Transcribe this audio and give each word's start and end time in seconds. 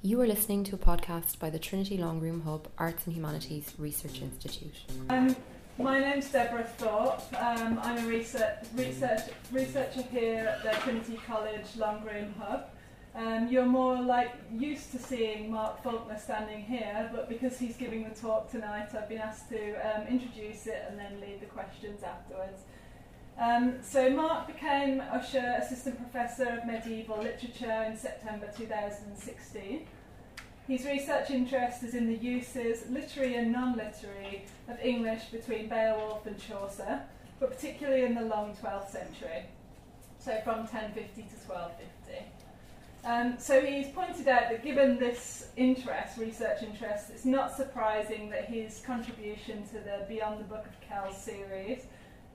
You 0.00 0.20
are 0.20 0.26
listening 0.26 0.64
to 0.64 0.74
a 0.74 0.78
podcast 0.78 1.38
by 1.38 1.50
the 1.50 1.58
Trinity 1.58 1.98
Longroom 1.98 2.44
Hub 2.44 2.68
Arts 2.78 3.06
and 3.06 3.14
Humanities 3.14 3.74
Research 3.78 4.22
Institute. 4.22 4.74
Um, 5.10 5.36
my 5.78 5.98
name's 5.98 6.30
Deborah 6.30 6.64
Thorpe. 6.64 7.22
Um, 7.34 7.78
I'm 7.82 8.04
a 8.04 8.08
research, 8.08 8.58
research, 8.74 9.20
researcher 9.52 10.02
here 10.10 10.46
at 10.46 10.62
the 10.62 10.80
Trinity 10.80 11.18
College 11.26 11.66
Longroom 11.76 12.34
Hub. 12.38 12.70
Um, 13.14 13.48
you're 13.48 13.66
more 13.66 14.00
like 14.00 14.32
used 14.52 14.92
to 14.92 14.98
seeing 14.98 15.50
Mark 15.50 15.82
Faulkner 15.82 16.18
standing 16.18 16.62
here, 16.62 17.10
but 17.12 17.28
because 17.28 17.58
he's 17.58 17.76
giving 17.76 18.08
the 18.08 18.14
talk 18.14 18.50
tonight, 18.50 18.94
I've 18.94 19.08
been 19.08 19.18
asked 19.18 19.48
to 19.48 19.74
um, 19.74 20.06
introduce 20.06 20.66
it 20.68 20.84
and 20.88 20.98
then 20.98 21.20
lead 21.20 21.40
the 21.40 21.46
questions 21.46 22.02
afterwards. 22.02 22.62
Um, 23.38 23.74
so 23.82 24.10
Mark 24.10 24.48
became 24.48 25.00
Ussher 25.12 25.58
Assistant 25.62 25.96
Professor 25.96 26.58
of 26.58 26.66
Medieval 26.66 27.18
Literature 27.18 27.84
in 27.88 27.96
September 27.96 28.50
2016. 28.56 29.86
His 30.66 30.84
research 30.84 31.30
interest 31.30 31.84
is 31.84 31.94
in 31.94 32.08
the 32.08 32.16
uses, 32.16 32.90
literary 32.90 33.36
and 33.36 33.52
non-literary, 33.52 34.44
of 34.68 34.78
English 34.80 35.26
between 35.26 35.68
Beowulf 35.68 36.26
and 36.26 36.36
Chaucer, 36.36 37.00
but 37.38 37.54
particularly 37.54 38.04
in 38.04 38.16
the 38.16 38.22
long 38.22 38.56
12th 38.60 38.90
century, 38.90 39.46
so 40.18 40.40
from 40.42 40.58
1050 40.58 41.22
to 41.22 41.28
1250. 41.46 42.24
Um, 43.04 43.36
so 43.38 43.60
he's 43.60 43.88
pointed 43.88 44.26
out 44.26 44.50
that 44.50 44.64
given 44.64 44.98
this 44.98 45.46
interest, 45.56 46.18
research 46.18 46.64
interest, 46.64 47.10
it's 47.10 47.24
not 47.24 47.56
surprising 47.56 48.30
that 48.30 48.46
his 48.46 48.82
contribution 48.84 49.64
to 49.68 49.74
the 49.74 50.04
Beyond 50.08 50.40
the 50.40 50.44
Book 50.44 50.66
of 50.66 50.80
Kells 50.80 51.16
series 51.16 51.84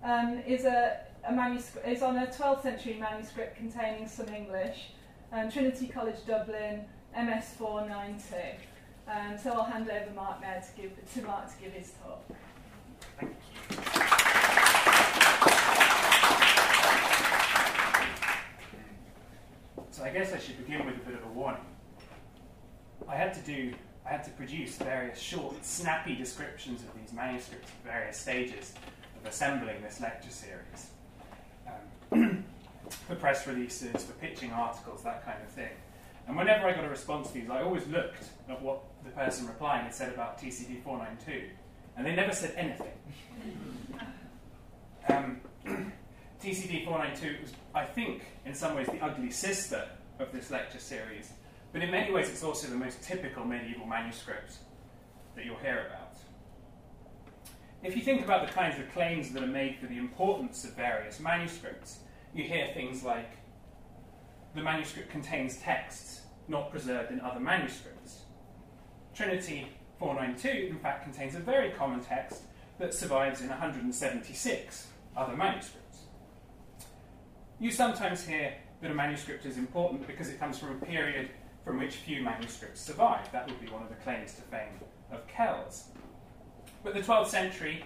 um, 0.03 0.39
is, 0.45 0.66
a, 0.66 0.99
a 1.27 1.31
manuscript, 1.31 1.88
is 1.88 2.02
on 2.02 2.17
a 2.17 2.27
12th 2.27 2.63
century 2.63 2.98
manuscript 2.99 3.57
containing 3.57 4.07
some 4.07 4.27
English, 4.29 4.89
um, 5.31 5.49
Trinity 5.49 5.88
College 5.88 6.26
Dublin, 6.27 6.85
MS 7.15 7.46
492. 7.57 8.35
Um, 9.07 9.37
so 9.37 9.51
I'll 9.51 9.63
hand 9.63 9.90
over 9.90 10.12
Mark 10.15 10.41
now 10.41 10.54
to 10.54 10.81
give 10.81 11.13
to 11.13 11.21
Mark 11.24 11.48
to 11.54 11.63
give 11.63 11.74
his 11.74 11.91
talk. 12.04 12.24
Thank 13.20 13.31
you. 13.31 13.93
So 19.91 20.04
I 20.04 20.09
guess 20.09 20.34
I 20.34 20.40
should 20.40 20.57
begin 20.57 20.85
with 20.85 20.96
a 20.96 20.99
bit 20.99 21.15
of 21.15 21.24
a 21.24 21.27
warning. 21.34 21.62
I 23.07 23.15
had 23.15 23.34
to 23.35 23.41
do, 23.41 23.74
I 24.05 24.09
had 24.09 24.24
to 24.24 24.31
produce 24.31 24.77
various 24.77 25.20
short, 25.20 25.63
snappy 25.63 26.15
descriptions 26.15 26.81
of 26.81 26.90
these 26.99 27.13
manuscripts 27.13 27.70
at 27.70 27.91
various 27.91 28.18
stages 28.18 28.74
assembling 29.26 29.82
this 29.82 29.99
lecture 30.02 30.29
series. 30.29 30.88
Um, 32.12 32.43
for 33.07 33.16
press 33.16 33.48
releases, 33.48 34.04
for 34.04 34.13
pitching 34.13 34.52
articles, 34.52 35.04
that 35.04 35.26
kind 35.26 35.41
of 35.43 35.49
thing. 35.49 35.71
And 36.27 36.38
whenever 36.38 36.68
I 36.68 36.74
got 36.74 36.85
a 36.85 36.90
response 36.90 37.27
to 37.30 37.34
these, 37.34 37.49
I 37.49 37.62
always 37.62 37.85
looked 37.88 38.24
at 38.49 38.62
what 38.62 38.84
the 39.04 39.10
person 39.12 39.48
replying 39.48 39.84
had 39.84 39.93
said 39.93 40.13
about 40.13 40.40
TCD 40.40 40.82
492, 40.84 41.49
and 41.98 42.05
they 42.05 42.15
never 42.15 42.34
said 42.34 42.54
anything. 42.57 42.91
Um, 45.10 45.41
TCD 46.41 46.85
492 46.85 47.41
was, 47.41 47.52
I 47.76 47.84
think, 47.84 48.24
in 48.46 48.54
some 48.54 48.74
ways 48.74 48.87
the 48.87 49.04
ugly 49.04 49.32
sister 49.32 49.85
of 50.18 50.32
this 50.32 50.49
lecture 50.49 50.80
series, 50.80 51.34
but 51.74 51.82
in 51.82 51.91
many 51.91 52.10
ways 52.10 52.30
it's 52.30 52.41
also 52.41 52.68
the 52.68 52.77
most 52.77 53.04
typical 53.04 53.43
medieval 53.43 53.85
manuscript 53.85 54.54
that 55.35 55.43
you'll 55.43 55.58
hear 55.58 55.87
about. 55.87 56.02
If 57.84 57.98
you 57.98 58.01
think 58.01 58.23
about 58.23 58.48
the 58.48 58.53
kinds 58.53 58.79
of 58.79 58.89
claims 58.93 59.31
that 59.31 59.43
are 59.43 59.48
made 59.48 59.77
for 59.77 59.87
the 59.87 59.98
importance 59.98 60.63
of 60.63 60.71
various 60.71 61.20
manuscripts, 61.20 61.99
you 62.34 62.45
hear 62.45 62.67
things 62.73 63.03
like 63.03 63.29
the 64.56 64.62
manuscript 64.62 65.09
contains 65.09 65.57
texts 65.57 66.22
not 66.47 66.72
preserved 66.72 67.12
in 67.12 67.19
other 67.19 67.41
manuscripts. 67.41 68.22
Trinity 69.13 69.67
492, 70.00 70.68
in 70.72 70.80
fact, 70.80 71.03
contains 71.03 71.35
a 71.35 71.40
very 71.40 71.72
common 71.72 72.00
text 72.00 72.44
that 72.80 72.94
survives 72.94 73.41
in 73.41 73.50
176 73.50 74.88
other 75.18 75.35
manuscripts. 75.35 76.00
You 77.59 77.69
sometimes 77.69 78.25
hear 78.25 78.53
that 78.81 78.91
a 78.91 78.96
manuscript 78.96 79.46
is 79.46 79.58
important 79.58 80.08
because 80.08 80.29
it 80.29 80.40
comes 80.40 80.58
from 80.58 80.72
a 80.72 80.85
period 80.85 81.31
from 81.66 81.79
which 81.79 81.96
few 81.96 82.24
manuscripts 82.24 82.79
survive. 82.79 83.29
That 83.34 83.50
would 83.50 83.59
be 83.59 83.69
one 83.69 83.84
of 83.84 83.90
the 83.90 83.96
claims 83.96 84.35
to 84.35 84.41
fame 84.44 84.79
of 85.12 85.28
Kells. 85.28 85.90
But 86.84 86.94
the 86.94 87.00
12th 87.00 87.28
century, 87.28 87.82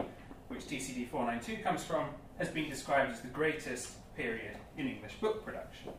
which 0.47 0.61
TCD 0.61 1.07
492 1.09 1.63
comes 1.63 1.83
from, 1.83 2.09
has 2.39 2.49
been 2.49 2.69
described 2.69 3.11
as 3.13 3.21
the 3.21 3.27
greatest 3.27 3.89
period 4.15 4.57
in 4.75 4.87
English 4.87 5.13
book 5.21 5.45
production. 5.45 5.91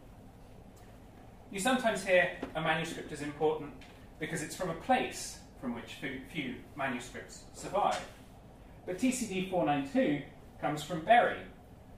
You 1.52 1.60
sometimes 1.60 2.04
hear 2.04 2.30
a 2.56 2.60
manuscript 2.60 3.12
is 3.12 3.22
important 3.22 3.72
because 4.18 4.42
it's 4.42 4.56
from 4.56 4.70
a 4.70 4.74
place 4.74 5.38
from 5.60 5.74
which 5.74 5.98
few 6.32 6.56
manuscripts 6.76 7.44
survive. 7.54 8.00
But 8.84 8.98
TCD 8.98 9.48
492 9.50 10.24
comes 10.60 10.82
from 10.82 11.04
Bury, 11.04 11.38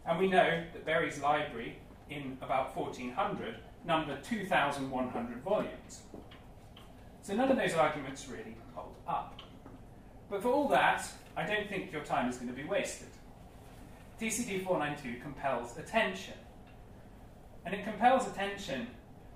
and 0.07 0.19
we 0.19 0.29
know 0.29 0.65
that 0.73 0.85
Bury's 0.85 1.21
library 1.21 1.79
in 2.11 2.37
about 2.43 2.77
1400 2.77 3.57
numbered 3.87 4.23
2,100 4.25 5.43
volumes. 5.43 6.01
So 7.23 7.35
none 7.35 7.51
of 7.51 7.57
those 7.57 7.75
arguments 7.75 8.29
really 8.29 8.57
hold 8.75 8.97
up. 9.09 9.40
But 10.31 10.43
for 10.43 10.49
all 10.49 10.69
that, 10.69 11.05
I 11.37 11.45
don't 11.45 11.69
think 11.69 11.93
your 11.93 12.05
time 12.05 12.31
is 12.31 12.37
going 12.37 12.49
to 12.49 12.55
be 12.55 12.65
wasted. 12.65 13.09
TCD 14.21 14.65
492 14.65 15.21
compels 15.21 15.77
attention. 15.77 16.35
And 17.67 17.75
it 17.75 17.85
compels 17.85 18.27
attention 18.29 18.87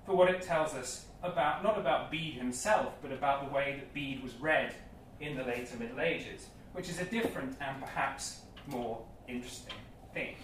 for 0.05 0.15
what 0.15 0.29
it 0.29 0.41
tells 0.41 0.73
us 0.73 1.05
about, 1.21 1.63
not 1.63 1.77
about 1.77 2.11
Bede 2.11 2.35
himself, 2.35 2.93
but 3.01 3.11
about 3.11 3.47
the 3.47 3.53
way 3.53 3.75
that 3.77 3.93
Bede 3.93 4.23
was 4.23 4.35
read 4.35 4.73
in 5.19 5.35
the 5.35 5.43
later 5.43 5.75
Middle 5.77 5.99
Ages, 5.99 6.47
which 6.73 6.89
is 6.89 6.99
a 6.99 7.05
different 7.05 7.57
and 7.59 7.81
perhaps 7.81 8.41
more 8.67 9.01
interesting 9.27 9.75
thing. 10.13 10.35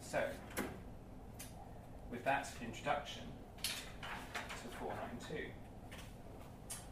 So, 0.00 0.22
with 2.10 2.24
that 2.24 2.48
introduction 2.62 3.22
to 3.62 4.78
492. 4.78 5.50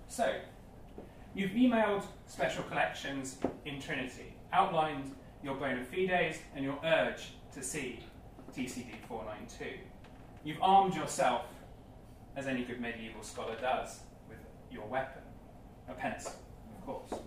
So, 0.08 0.36
you've 1.38 1.53
emailed 1.53 2.03
special 2.26 2.65
collections 2.65 3.38
in 3.65 3.81
Trinity, 3.81 4.34
outlined 4.53 5.15
your 5.44 5.54
bona 5.54 5.84
fides 5.84 6.38
and 6.56 6.65
your 6.65 6.76
urge 6.84 7.28
to 7.54 7.62
see 7.62 8.00
TCD 8.53 8.97
492. 9.06 9.78
You've 10.43 10.60
armed 10.60 10.97
yourself, 10.97 11.47
as 12.34 12.48
any 12.48 12.65
good 12.65 12.81
medieval 12.81 13.22
scholar 13.22 13.54
does, 13.60 14.00
with 14.28 14.38
your 14.69 14.84
weapon, 14.87 15.22
a 15.88 15.93
pencil, 15.93 16.32
of 16.77 16.84
course. 16.84 17.22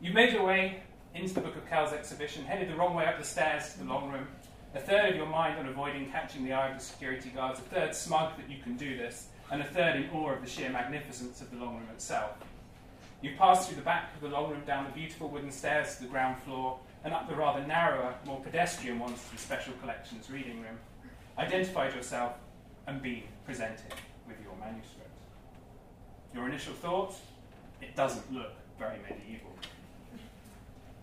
You've 0.00 0.14
made 0.14 0.32
your 0.32 0.44
way 0.44 0.84
into 1.12 1.34
the 1.34 1.40
Book 1.40 1.56
of 1.56 1.68
Kells 1.68 1.92
exhibition, 1.92 2.44
headed 2.44 2.68
the 2.68 2.76
wrong 2.76 2.94
way 2.94 3.06
up 3.06 3.18
the 3.18 3.24
stairs 3.24 3.72
to 3.72 3.80
the 3.80 3.84
long 3.84 4.12
room, 4.12 4.28
a 4.76 4.80
third 4.80 5.10
of 5.10 5.16
your 5.16 5.26
mind 5.26 5.58
on 5.58 5.66
avoiding 5.66 6.08
catching 6.08 6.44
the 6.44 6.52
eye 6.52 6.68
of 6.68 6.78
the 6.78 6.84
security 6.84 7.30
guards, 7.30 7.58
a 7.58 7.62
third 7.62 7.96
smug 7.96 8.36
that 8.36 8.48
you 8.48 8.62
can 8.62 8.76
do 8.76 8.96
this, 8.96 9.26
and 9.50 9.60
a 9.60 9.64
third 9.64 9.96
in 9.96 10.08
awe 10.10 10.30
of 10.30 10.40
the 10.40 10.48
sheer 10.48 10.70
magnificence 10.70 11.40
of 11.40 11.50
the 11.50 11.56
long 11.56 11.74
room 11.74 11.88
itself. 11.92 12.36
You 13.22 13.30
pass 13.38 13.68
through 13.68 13.76
the 13.76 13.82
back 13.82 14.12
of 14.16 14.20
the 14.20 14.28
long 14.28 14.50
room, 14.50 14.62
down 14.66 14.84
the 14.84 14.90
beautiful 14.90 15.28
wooden 15.28 15.52
stairs 15.52 15.94
to 15.96 16.02
the 16.02 16.08
ground 16.08 16.42
floor, 16.42 16.80
and 17.04 17.14
up 17.14 17.28
the 17.28 17.36
rather 17.36 17.64
narrower, 17.64 18.14
more 18.26 18.40
pedestrian 18.40 18.98
ones 18.98 19.22
to 19.24 19.36
the 19.36 19.40
Special 19.40 19.72
Collections 19.74 20.28
reading 20.28 20.60
room. 20.60 20.76
Identified 21.38 21.94
yourself 21.94 22.32
and 22.88 23.00
been 23.00 23.22
presented 23.46 23.94
with 24.26 24.36
your 24.42 24.54
manuscript. 24.58 25.08
Your 26.34 26.48
initial 26.48 26.74
thought? 26.74 27.14
It 27.80 27.94
doesn't 27.94 28.32
look 28.32 28.54
very 28.76 28.98
medieval. 28.98 29.52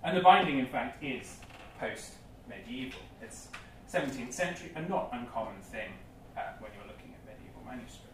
And 0.03 0.17
the 0.17 0.21
binding, 0.21 0.59
in 0.59 0.67
fact, 0.67 1.01
is 1.01 1.37
post 1.79 2.15
medieval. 2.49 2.99
It's 3.21 3.47
17th 3.91 4.33
century, 4.33 4.71
a 4.75 4.81
not 4.81 5.09
uncommon 5.13 5.61
thing 5.61 5.91
uh, 6.37 6.41
when 6.59 6.71
you're 6.75 6.87
looking 6.87 7.13
at 7.13 7.25
medieval 7.25 7.63
manuscripts. 7.65 8.08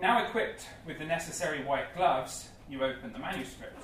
Now 0.00 0.26
equipped 0.26 0.66
with 0.86 0.98
the 0.98 1.04
necessary 1.04 1.64
white 1.64 1.94
gloves, 1.96 2.48
you 2.68 2.82
open 2.82 3.12
the 3.12 3.18
manuscript. 3.18 3.82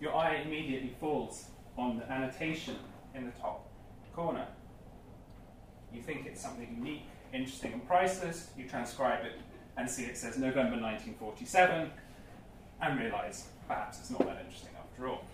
Your 0.00 0.14
eye 0.14 0.36
immediately 0.44 0.94
falls 1.00 1.46
on 1.76 1.98
the 1.98 2.10
annotation 2.10 2.76
in 3.14 3.26
the 3.26 3.32
top 3.32 3.68
corner. 4.14 4.46
You 5.92 6.02
think 6.02 6.26
it's 6.26 6.40
something 6.40 6.76
unique, 6.78 7.06
interesting, 7.32 7.72
and 7.72 7.86
priceless. 7.86 8.50
You 8.56 8.68
transcribe 8.68 9.24
it 9.24 9.40
and 9.76 9.88
see 9.88 10.04
it 10.04 10.16
says 10.16 10.38
November 10.38 10.80
1947 10.80 11.90
and 12.80 12.98
realize 12.98 13.48
perhaps 13.66 14.00
it's 14.00 14.10
not 14.10 14.20
that 14.26 14.40
interesting 14.44 14.70
after 14.78 15.08
all. 15.08 15.24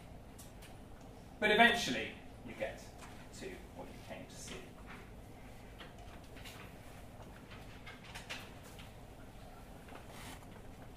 But 1.40 1.50
eventually, 1.50 2.08
you 2.46 2.54
get 2.58 2.78
to 3.40 3.46
what 3.76 3.86
you 3.88 3.98
came 4.08 4.24
to 4.28 4.36
see. 4.36 4.54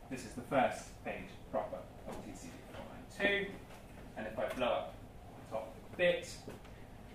This 0.09 0.23
is 0.23 0.31
the 0.39 0.47
first 0.47 0.87
page 1.03 1.27
proper 1.51 1.83
of 2.07 2.15
TCD 2.23 2.55
492, 3.19 3.51
and 4.15 4.25
if 4.25 4.39
I 4.39 4.47
blow 4.55 4.87
up 4.87 4.93
the 5.35 5.57
top 5.57 5.75
bit, 5.97 6.31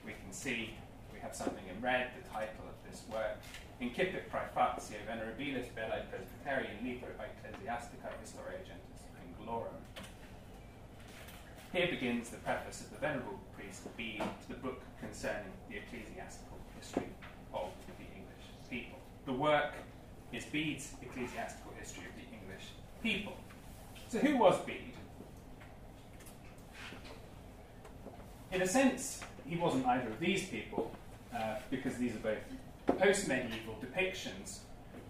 we 0.04 0.12
can 0.12 0.30
see 0.30 0.74
we 1.10 1.18
have 1.20 1.34
something 1.34 1.64
in 1.74 1.80
red, 1.80 2.10
the 2.12 2.28
title 2.28 2.68
of 2.68 2.76
this 2.84 3.00
work. 3.10 3.40
Incipit 3.80 4.28
Praefatio 4.28 5.00
Venerabilis 5.08 5.72
Bedae 5.72 6.04
Presbyterian 6.12 6.76
Libro 6.84 7.08
Ecclesiastica 7.16 8.12
Historia 8.20 8.60
Gentis 8.60 9.08
Anglorum. 9.24 9.80
Here 11.72 11.88
begins 11.88 12.28
the 12.28 12.36
preface 12.44 12.82
of 12.82 12.90
the 12.90 12.98
Venerable 12.98 13.40
Priest 13.56 13.88
Bede 13.96 14.20
to 14.20 14.48
the 14.48 14.60
book 14.60 14.82
concerning 15.00 15.52
the 15.70 15.78
ecclesiastical 15.78 16.58
history 16.78 17.08
of 17.54 17.70
the 17.96 18.04
English 18.04 18.52
people. 18.68 18.98
The 19.24 19.32
work 19.32 19.72
is 20.30 20.44
Bede's 20.44 20.92
ecclesiastical 21.00 21.72
history 21.80 22.04
of 22.04 22.14
the 22.16 22.28
English 22.36 22.68
people. 23.02 23.34
So, 24.08 24.18
who 24.18 24.36
was 24.36 24.58
Bede? 24.60 24.92
In 28.52 28.60
a 28.60 28.66
sense, 28.66 29.20
he 29.46 29.56
wasn't 29.56 29.86
either 29.86 30.08
of 30.08 30.20
these 30.20 30.46
people, 30.46 30.92
uh, 31.34 31.56
because 31.70 31.96
these 31.96 32.14
are 32.14 32.18
both 32.18 32.98
post 32.98 33.28
medieval 33.28 33.76
depictions 33.80 34.58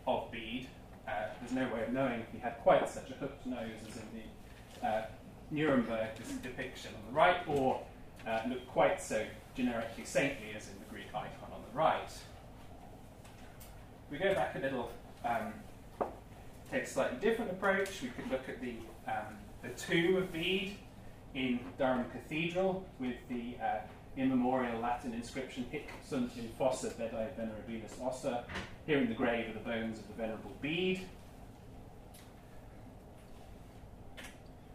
of 0.07 0.31
Bede. 0.31 0.69
Uh, 1.07 1.27
there's 1.41 1.53
no 1.53 1.75
way 1.75 1.83
of 1.83 1.93
knowing 1.93 2.21
if 2.21 2.31
he 2.33 2.39
had 2.39 2.57
quite 2.63 2.89
such 2.89 3.11
a 3.11 3.15
hooked 3.15 3.45
nose 3.45 3.81
as 3.89 3.97
in 3.97 4.03
the 4.15 4.87
uh, 4.87 5.07
Nuremberg 5.51 6.11
depiction 6.43 6.93
on 6.95 7.13
the 7.13 7.17
right, 7.17 7.37
or 7.47 7.83
uh, 8.27 8.41
looked 8.49 8.69
quite 8.69 9.03
so 9.03 9.25
generically 9.55 10.05
saintly 10.05 10.49
as 10.57 10.69
in 10.69 10.79
the 10.79 10.85
Greek 10.91 11.09
icon 11.09 11.51
on 11.53 11.61
the 11.71 11.77
right. 11.77 12.11
We 14.11 14.19
go 14.19 14.35
back 14.35 14.55
a 14.55 14.59
little, 14.61 14.91
um, 15.25 15.53
take 16.73 16.85
a 16.85 16.87
slightly 16.87 17.19
different 17.19 17.51
approach. 17.51 18.01
We 18.01 18.09
could 18.09 18.31
look 18.31 18.49
at 18.49 18.61
the, 18.61 18.77
um, 19.07 19.37
the 19.63 19.69
tomb 19.71 20.17
of 20.17 20.33
Bede 20.33 20.77
in 21.35 21.61
Durham 21.79 22.07
Cathedral 22.11 22.87
with 22.99 23.17
the 23.29 23.57
uh, 23.63 23.81
immemorial 24.17 24.81
Latin 24.81 25.13
inscription 25.13 25.67
Hic 25.71 25.91
sunt 26.03 26.33
in 26.37 26.49
fossa 26.59 26.89
bedae 26.89 27.29
venerabilis 27.39 28.01
ossa. 28.01 28.45
Here 28.87 28.99
in 28.99 29.09
the 29.09 29.15
grave 29.15 29.51
are 29.51 29.53
the 29.53 29.59
bones 29.61 29.99
of 29.99 30.09
the 30.09 30.15
Venerable 30.15 30.57
Bede. 30.63 31.03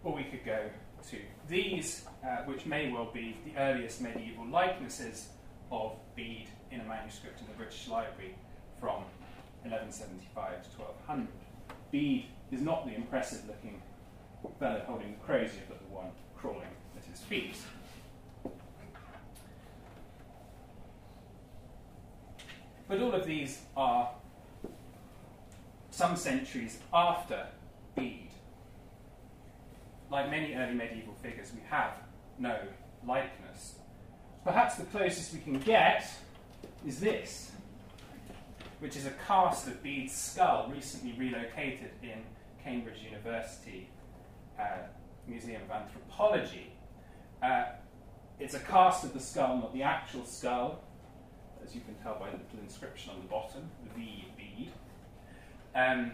Or 0.03 0.13
we 0.13 0.23
could 0.23 0.45
go 0.45 0.69
to 1.09 1.17
these, 1.47 2.05
uh, 2.23 2.43
which 2.45 2.65
may 2.65 2.91
well 2.91 3.09
be 3.11 3.37
the 3.43 3.59
earliest 3.59 4.01
medieval 4.01 4.45
likenesses 4.45 5.29
of 5.71 5.93
Bede 6.15 6.49
in 6.71 6.79
a 6.79 6.85
manuscript 6.85 7.41
in 7.41 7.47
the 7.47 7.53
British 7.53 7.87
Library 7.87 8.35
from 8.79 9.03
1175 9.63 10.63
to 10.63 10.69
1200. 10.79 11.46
Bede 11.91 12.25
is 12.51 12.61
not 12.61 12.85
the 12.85 12.95
impressive 12.95 13.47
looking 13.47 13.81
fellow 14.59 14.81
holding 14.85 15.11
the 15.11 15.17
crozier, 15.25 15.61
but 15.67 15.79
the 15.79 15.93
one 15.93 16.11
crawling 16.35 16.67
at 16.97 17.05
his 17.05 17.21
feet. 17.21 17.55
But 22.87 23.01
all 23.01 23.13
of 23.13 23.25
these 23.25 23.61
are 23.75 24.11
some 25.91 26.15
centuries 26.15 26.79
after 26.93 27.47
Bede. 27.95 28.29
Like 30.09 30.29
many 30.29 30.53
early 30.53 30.73
medieval 30.73 31.15
figures, 31.15 31.51
we 31.53 31.61
have 31.69 31.91
no 32.39 32.57
likeness. 33.05 33.75
Perhaps 34.43 34.75
the 34.75 34.85
closest 34.85 35.33
we 35.33 35.39
can 35.39 35.59
get 35.59 36.09
is 36.85 36.99
this, 36.99 37.51
which 38.79 38.95
is 38.95 39.05
a 39.05 39.13
cast 39.27 39.67
of 39.67 39.81
Bede's 39.81 40.13
skull 40.13 40.71
recently 40.73 41.13
relocated 41.17 41.91
in 42.03 42.23
Cambridge 42.63 43.01
University 43.03 43.89
uh, 44.59 44.77
Museum 45.27 45.61
of 45.63 45.71
Anthropology. 45.71 46.71
Uh, 47.41 47.65
it's 48.39 48.53
a 48.53 48.59
cast 48.59 49.03
of 49.03 49.13
the 49.13 49.19
skull, 49.19 49.57
not 49.57 49.73
the 49.73 49.83
actual 49.83 50.25
skull, 50.25 50.83
as 51.63 51.73
you 51.73 51.81
can 51.81 51.95
tell 51.95 52.15
by 52.19 52.29
the 52.29 52.37
little 52.37 52.59
inscription 52.61 53.11
on 53.11 53.21
the 53.21 53.27
bottom, 53.27 53.69
V 53.95 54.25
Bede. 54.37 54.71
Um, 55.75 56.11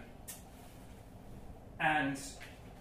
and 1.79 2.17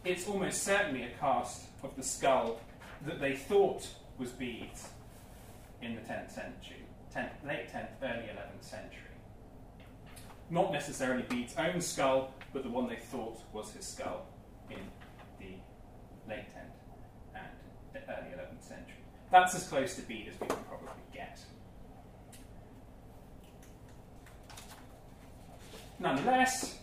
it's 0.05 0.28
almost 0.28 0.62
certainly 0.62 1.05
a 1.05 1.11
cast 1.19 1.67
of 1.82 1.94
the 1.96 2.02
skull 2.02 2.61
that 3.06 3.20
they 3.20 3.35
thought 3.35 3.87
was 4.19 4.31
Bede's 4.31 4.88
in 5.81 5.96
the 5.96 6.00
10th 6.02 6.31
century, 6.31 6.85
10th, 7.14 7.46
late 7.46 7.73
10th, 7.73 7.88
early 8.02 8.28
11th 8.28 8.62
century. 8.62 9.12
Not 10.52 10.70
necessarily 10.70 11.22
Bede's 11.22 11.54
own 11.56 11.81
skull, 11.81 12.34
but 12.52 12.62
the 12.62 12.69
one 12.69 12.87
they 12.87 12.96
thought 12.96 13.40
was 13.54 13.72
his 13.72 13.87
skull 13.87 14.26
in 14.70 14.76
the 15.40 15.54
late 16.28 16.44
10th 16.54 17.34
and 17.34 17.46
the 17.94 18.00
early 18.00 18.28
11th 18.37 18.62
century. 18.62 18.96
That's 19.31 19.54
as 19.54 19.66
close 19.66 19.94
to 19.96 20.02
Bede 20.02 20.28
as 20.28 20.38
we 20.38 20.46
can 20.49 20.62
probably 20.69 20.88
get. 21.10 21.40
Nonetheless, 25.99 26.76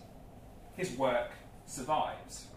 his 0.76 0.90
work 0.98 1.30
survives. 1.68 2.48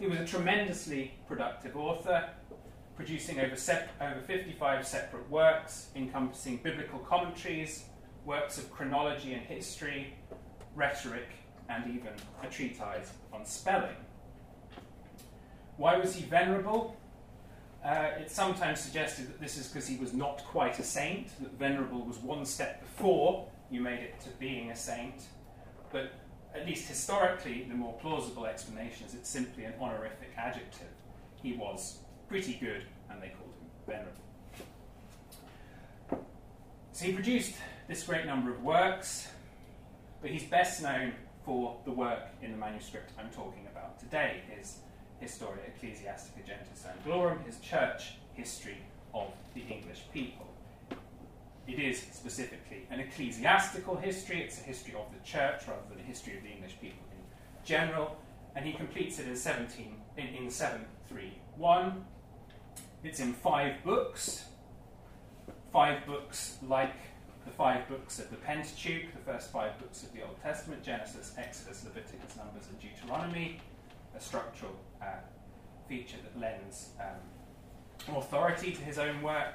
He 0.00 0.06
was 0.06 0.20
a 0.20 0.24
tremendously 0.24 1.12
productive 1.26 1.76
author, 1.76 2.30
producing 2.96 3.40
over, 3.40 3.56
sep- 3.56 3.90
over 4.00 4.22
55 4.22 4.86
separate 4.86 5.28
works 5.28 5.88
encompassing 5.94 6.60
biblical 6.62 6.98
commentaries, 7.00 7.84
works 8.28 8.58
of 8.58 8.70
chronology 8.70 9.32
and 9.32 9.42
history, 9.46 10.12
rhetoric, 10.76 11.30
and 11.70 11.86
even 11.86 12.12
a 12.42 12.46
treatise 12.46 13.10
on 13.32 13.44
spelling. 13.46 13.96
Why 15.78 15.96
was 15.96 16.14
he 16.14 16.26
venerable? 16.26 16.94
Uh, 17.82 18.10
it's 18.18 18.34
sometimes 18.34 18.80
suggested 18.80 19.28
that 19.28 19.40
this 19.40 19.56
is 19.56 19.68
because 19.68 19.88
he 19.88 19.96
was 19.96 20.12
not 20.12 20.44
quite 20.44 20.78
a 20.78 20.82
saint, 20.82 21.28
that 21.40 21.52
venerable 21.58 22.04
was 22.04 22.18
one 22.18 22.44
step 22.44 22.82
before 22.82 23.48
you 23.70 23.80
made 23.80 24.00
it 24.00 24.20
to 24.20 24.28
being 24.38 24.70
a 24.70 24.76
saint. 24.76 25.22
But 25.90 26.12
at 26.54 26.66
least 26.66 26.86
historically, 26.86 27.64
the 27.66 27.74
more 27.74 27.94
plausible 27.94 28.44
explanation 28.44 29.06
is 29.06 29.14
it's 29.14 29.30
simply 29.30 29.64
an 29.64 29.72
honorific 29.80 30.32
adjective. 30.36 30.92
He 31.42 31.54
was 31.54 32.00
pretty 32.28 32.58
good, 32.60 32.82
and 33.08 33.22
they 33.22 33.28
called 33.28 33.54
him 33.58 33.70
venerable. 33.86 34.28
So 36.92 37.06
he 37.06 37.12
produced 37.12 37.54
this 37.88 38.02
great 38.04 38.26
number 38.26 38.50
of 38.50 38.62
works, 38.62 39.28
but 40.20 40.30
he's 40.30 40.44
best 40.44 40.82
known 40.82 41.14
for 41.44 41.78
the 41.86 41.90
work 41.90 42.20
in 42.42 42.52
the 42.52 42.56
manuscript 42.56 43.12
I'm 43.18 43.30
talking 43.30 43.66
about 43.72 43.98
today, 43.98 44.42
his 44.54 44.78
Historia 45.20 45.62
Ecclesiastica 45.64 46.44
Gentis 46.46 46.84
Anglorum, 46.84 47.44
his 47.46 47.58
church 47.60 48.16
history 48.34 48.76
of 49.14 49.28
the 49.54 49.62
English 49.62 50.02
people. 50.12 50.46
It 51.66 51.78
is 51.78 52.02
specifically 52.12 52.86
an 52.90 53.00
ecclesiastical 53.00 53.96
history, 53.96 54.42
it's 54.42 54.60
a 54.60 54.64
history 54.64 54.94
of 54.94 55.06
the 55.12 55.26
church 55.26 55.62
rather 55.66 55.82
than 55.88 55.98
a 55.98 56.06
history 56.06 56.36
of 56.36 56.42
the 56.42 56.50
English 56.50 56.78
people 56.80 57.04
in 57.10 57.24
general, 57.64 58.18
and 58.54 58.66
he 58.66 58.74
completes 58.74 59.18
it 59.18 59.26
in, 59.26 59.36
17, 59.36 59.94
in, 60.18 60.26
in 60.26 60.50
731. 60.50 62.04
It's 63.02 63.20
in 63.20 63.32
five 63.32 63.82
books, 63.82 64.44
five 65.72 66.04
books 66.06 66.58
like 66.62 66.94
the 67.48 67.54
five 67.54 67.88
books 67.88 68.18
of 68.18 68.28
the 68.30 68.36
Pentateuch, 68.36 69.10
the 69.12 69.32
first 69.32 69.50
five 69.50 69.78
books 69.78 70.02
of 70.02 70.12
the 70.12 70.22
Old 70.22 70.40
Testament 70.42 70.82
Genesis, 70.82 71.32
Exodus, 71.38 71.82
Leviticus, 71.84 72.36
Numbers, 72.36 72.68
and 72.68 72.78
Deuteronomy, 72.78 73.58
a 74.14 74.20
structural 74.20 74.72
uh, 75.00 75.06
feature 75.88 76.18
that 76.22 76.38
lends 76.38 76.90
um, 77.00 78.16
authority 78.16 78.72
to 78.72 78.82
his 78.82 78.98
own 78.98 79.22
work. 79.22 79.54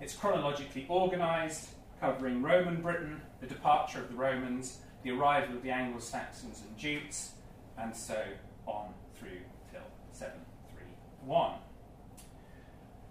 It's 0.00 0.14
chronologically 0.14 0.86
organized, 0.88 1.68
covering 2.00 2.40
Roman 2.40 2.80
Britain, 2.80 3.20
the 3.40 3.46
departure 3.46 3.98
of 4.00 4.08
the 4.08 4.16
Romans, 4.16 4.78
the 5.02 5.10
arrival 5.10 5.56
of 5.56 5.62
the 5.62 5.70
Anglo 5.70 6.00
Saxons 6.00 6.62
and 6.66 6.78
Jutes, 6.78 7.32
and 7.76 7.94
so 7.94 8.22
on 8.66 8.94
through 9.14 9.40
till 9.70 9.82
731. 10.12 11.52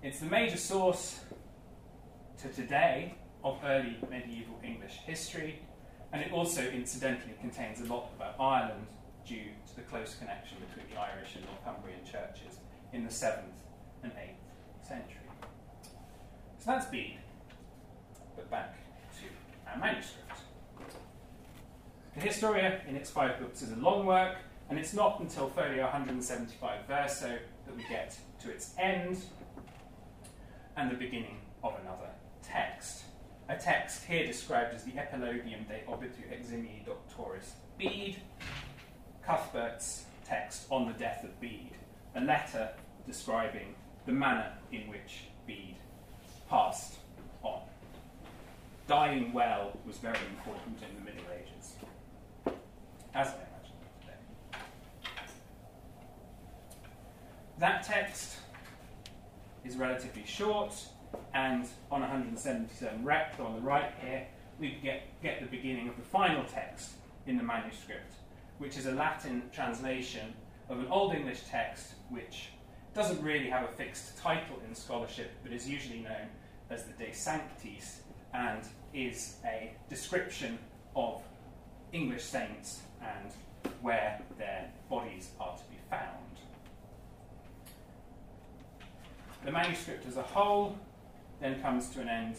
It's 0.02 0.20
the 0.20 0.26
major 0.26 0.58
source 0.58 1.20
to 2.42 2.50
today 2.50 3.14
of 3.44 3.60
early 3.64 3.98
medieval 4.10 4.60
English 4.64 5.00
history, 5.06 5.60
and 6.12 6.22
it 6.22 6.32
also 6.32 6.62
incidentally 6.62 7.34
contains 7.42 7.82
a 7.82 7.86
lot 7.86 8.10
about 8.16 8.36
Ireland 8.40 8.88
due 9.26 9.52
to 9.68 9.76
the 9.76 9.82
close 9.82 10.16
connection 10.20 10.58
between 10.68 10.94
the 10.94 11.00
Irish 11.00 11.36
and 11.36 11.46
Northumbrian 11.46 12.00
churches 12.06 12.60
in 12.92 13.04
the 13.04 13.10
7th 13.10 13.44
and 14.04 14.12
8th 14.12 14.88
century. 14.88 15.18
So 16.60 16.72
that's 16.72 16.86
Bede. 16.86 17.18
But 18.36 18.50
back 18.50 18.76
to 19.20 19.72
our 19.72 19.80
manuscript. 19.80 20.40
The 22.16 22.22
Historia, 22.22 22.82
in 22.88 22.96
its 22.96 23.10
five 23.10 23.40
books, 23.40 23.62
is 23.62 23.72
a 23.72 23.76
long 23.78 24.06
work, 24.06 24.38
and 24.70 24.78
it's 24.78 24.94
not 24.94 25.20
until 25.20 25.50
folio 25.50 25.84
175 25.84 26.86
verso 26.88 27.38
that 27.66 27.76
we 27.76 27.84
get 27.90 28.18
to 28.42 28.52
its 28.52 28.76
end 28.78 29.18
and 30.78 30.92
the 30.92 30.96
beginning 30.96 31.38
of 31.64 31.74
another 31.82 32.10
text. 32.44 33.04
A 33.50 33.56
text 33.58 34.06
here 34.06 34.26
described 34.26 34.74
as 34.74 34.84
the 34.84 34.92
Epilogium 34.92 35.68
de 35.68 35.82
Obitu 35.90 36.24
Eximii 36.32 36.86
Doctoris 36.86 37.52
Bede, 37.78 38.16
Cuthbert's 39.22 40.06
text 40.26 40.66
on 40.70 40.88
the 40.88 40.94
death 40.94 41.26
of 41.26 41.40
Bede, 41.42 41.76
a 42.16 42.22
letter 42.22 42.70
describing 43.06 43.76
the 44.06 44.14
manner 44.14 44.54
in 44.72 44.88
which 44.88 45.26
Bede 45.46 45.76
passed 46.50 47.00
on. 47.44 47.62
dying 48.88 49.34
well 49.34 49.78
was 49.86 49.98
very 49.98 50.20
important 50.38 50.78
in 50.90 50.96
the 50.96 51.12
Middle 51.12 51.26
Ages, 51.34 51.76
as 53.14 53.28
I 53.28 53.32
imagine 53.32 53.78
today. 54.02 54.14
That 57.60 57.84
text 57.84 58.38
is 59.66 59.76
relatively 59.76 60.24
short, 60.26 60.74
and 61.34 61.66
on 61.92 62.02
177 62.02 63.04
rect 63.04 63.40
on 63.40 63.56
the 63.56 63.62
right 63.62 63.94
here, 64.02 64.28
we 64.60 64.78
get, 64.84 65.04
get 65.22 65.40
the 65.40 65.48
beginning 65.48 65.90
of 65.90 65.96
the 65.98 66.04
final 66.04 66.44
text 66.46 66.92
in 67.28 67.38
the 67.38 67.44
manuscript, 67.44 68.14
which 68.58 68.78
is 68.78 68.86
a 68.86 68.92
Latin 68.92 69.44
translation 69.52 70.34
of 70.70 70.80
an 70.80 70.88
Old 70.88 71.14
English 71.14 71.42
text 71.50 71.94
which 72.10 72.50
doesn't 72.94 73.22
really 73.24 73.50
have 73.50 73.64
a 73.64 73.72
fixed 73.74 74.18
title 74.18 74.58
in 74.68 74.76
scholarship, 74.76 75.32
but 75.44 75.52
is 75.52 75.68
usually 75.68 76.00
known 76.00 76.28
as 76.70 76.84
the 76.84 76.94
De 76.94 77.12
Sanctis 77.12 78.02
and 78.34 78.62
is 78.94 79.38
a 79.46 79.74
description 79.90 80.60
of 80.96 81.22
English 81.92 82.24
saints 82.24 82.82
and 83.02 83.32
where 83.82 84.22
their 84.38 84.70
bodies 84.90 85.30
are 85.40 85.56
to 85.56 85.64
be 85.70 85.78
found. 85.90 86.10
The 89.46 89.52
manuscript 89.52 90.08
as 90.08 90.18
a 90.18 90.22
whole 90.22 90.78
then 91.44 91.62
comes 91.62 91.90
to 91.90 92.00
an 92.00 92.08
end 92.08 92.38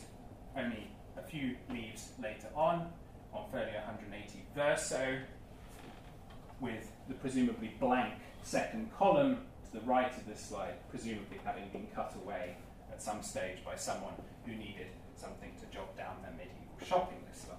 only 0.57 0.89
a 1.19 1.23
few 1.23 1.55
leaves 1.71 2.09
later 2.23 2.49
on, 2.57 2.89
on 3.35 3.45
folio 3.51 3.67
180 3.67 4.47
verso, 4.55 5.19
with 6.59 6.91
the 7.09 7.15
presumably 7.15 7.75
blank 7.79 8.15
second 8.43 8.91
column 8.97 9.39
to 9.67 9.79
the 9.79 9.85
right 9.85 10.17
of 10.17 10.27
this 10.27 10.41
slide, 10.41 10.75
presumably 10.89 11.39
having 11.45 11.69
been 11.69 11.87
cut 11.95 12.15
away 12.25 12.57
at 12.91 13.03
some 13.03 13.23
stage 13.23 13.59
by 13.63 13.77
someone 13.77 14.15
who 14.47 14.53
needed 14.53 14.87
something 15.17 15.51
to 15.61 15.67
jot 15.77 15.95
down 15.99 16.17
their 16.23 16.33
medieval 16.33 16.87
shopping 16.87 17.19
list 17.29 17.51
on. 17.51 17.57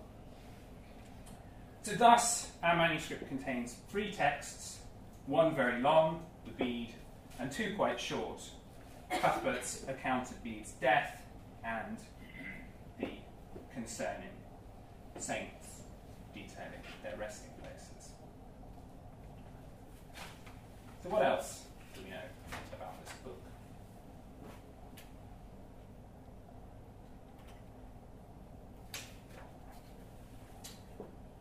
So, 1.84 1.94
thus, 1.96 2.52
our 2.64 2.76
manuscript 2.76 3.28
contains 3.28 3.76
three 3.90 4.12
texts 4.12 4.80
one 5.28 5.56
very 5.56 5.80
long, 5.80 6.24
the 6.46 6.52
Bede, 6.52 6.96
and 7.40 7.52
two 7.52 7.76
quite 7.76 8.00
short 8.00 8.42
Cuthbert's 9.12 9.84
account 9.88 10.32
of 10.32 10.44
Bede's 10.44 10.72
death 10.82 11.25
and 11.66 11.98
the 13.00 13.08
concerning 13.74 14.30
saints 15.18 15.82
detailing 16.34 16.82
their 17.02 17.18
resting 17.18 17.50
places. 17.62 18.10
So, 21.04 21.10
what 21.10 21.24
else 21.24 21.64
do 21.94 22.02
we 22.04 22.12
know 22.12 22.18
about 22.74 23.04
this 23.04 23.14
book? 23.24 23.42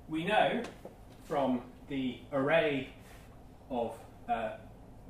We 0.09 0.25
know 0.25 0.63
from 1.25 1.63
the 1.89 2.19
array 2.33 2.91
of 3.71 3.97
uh, 4.29 4.53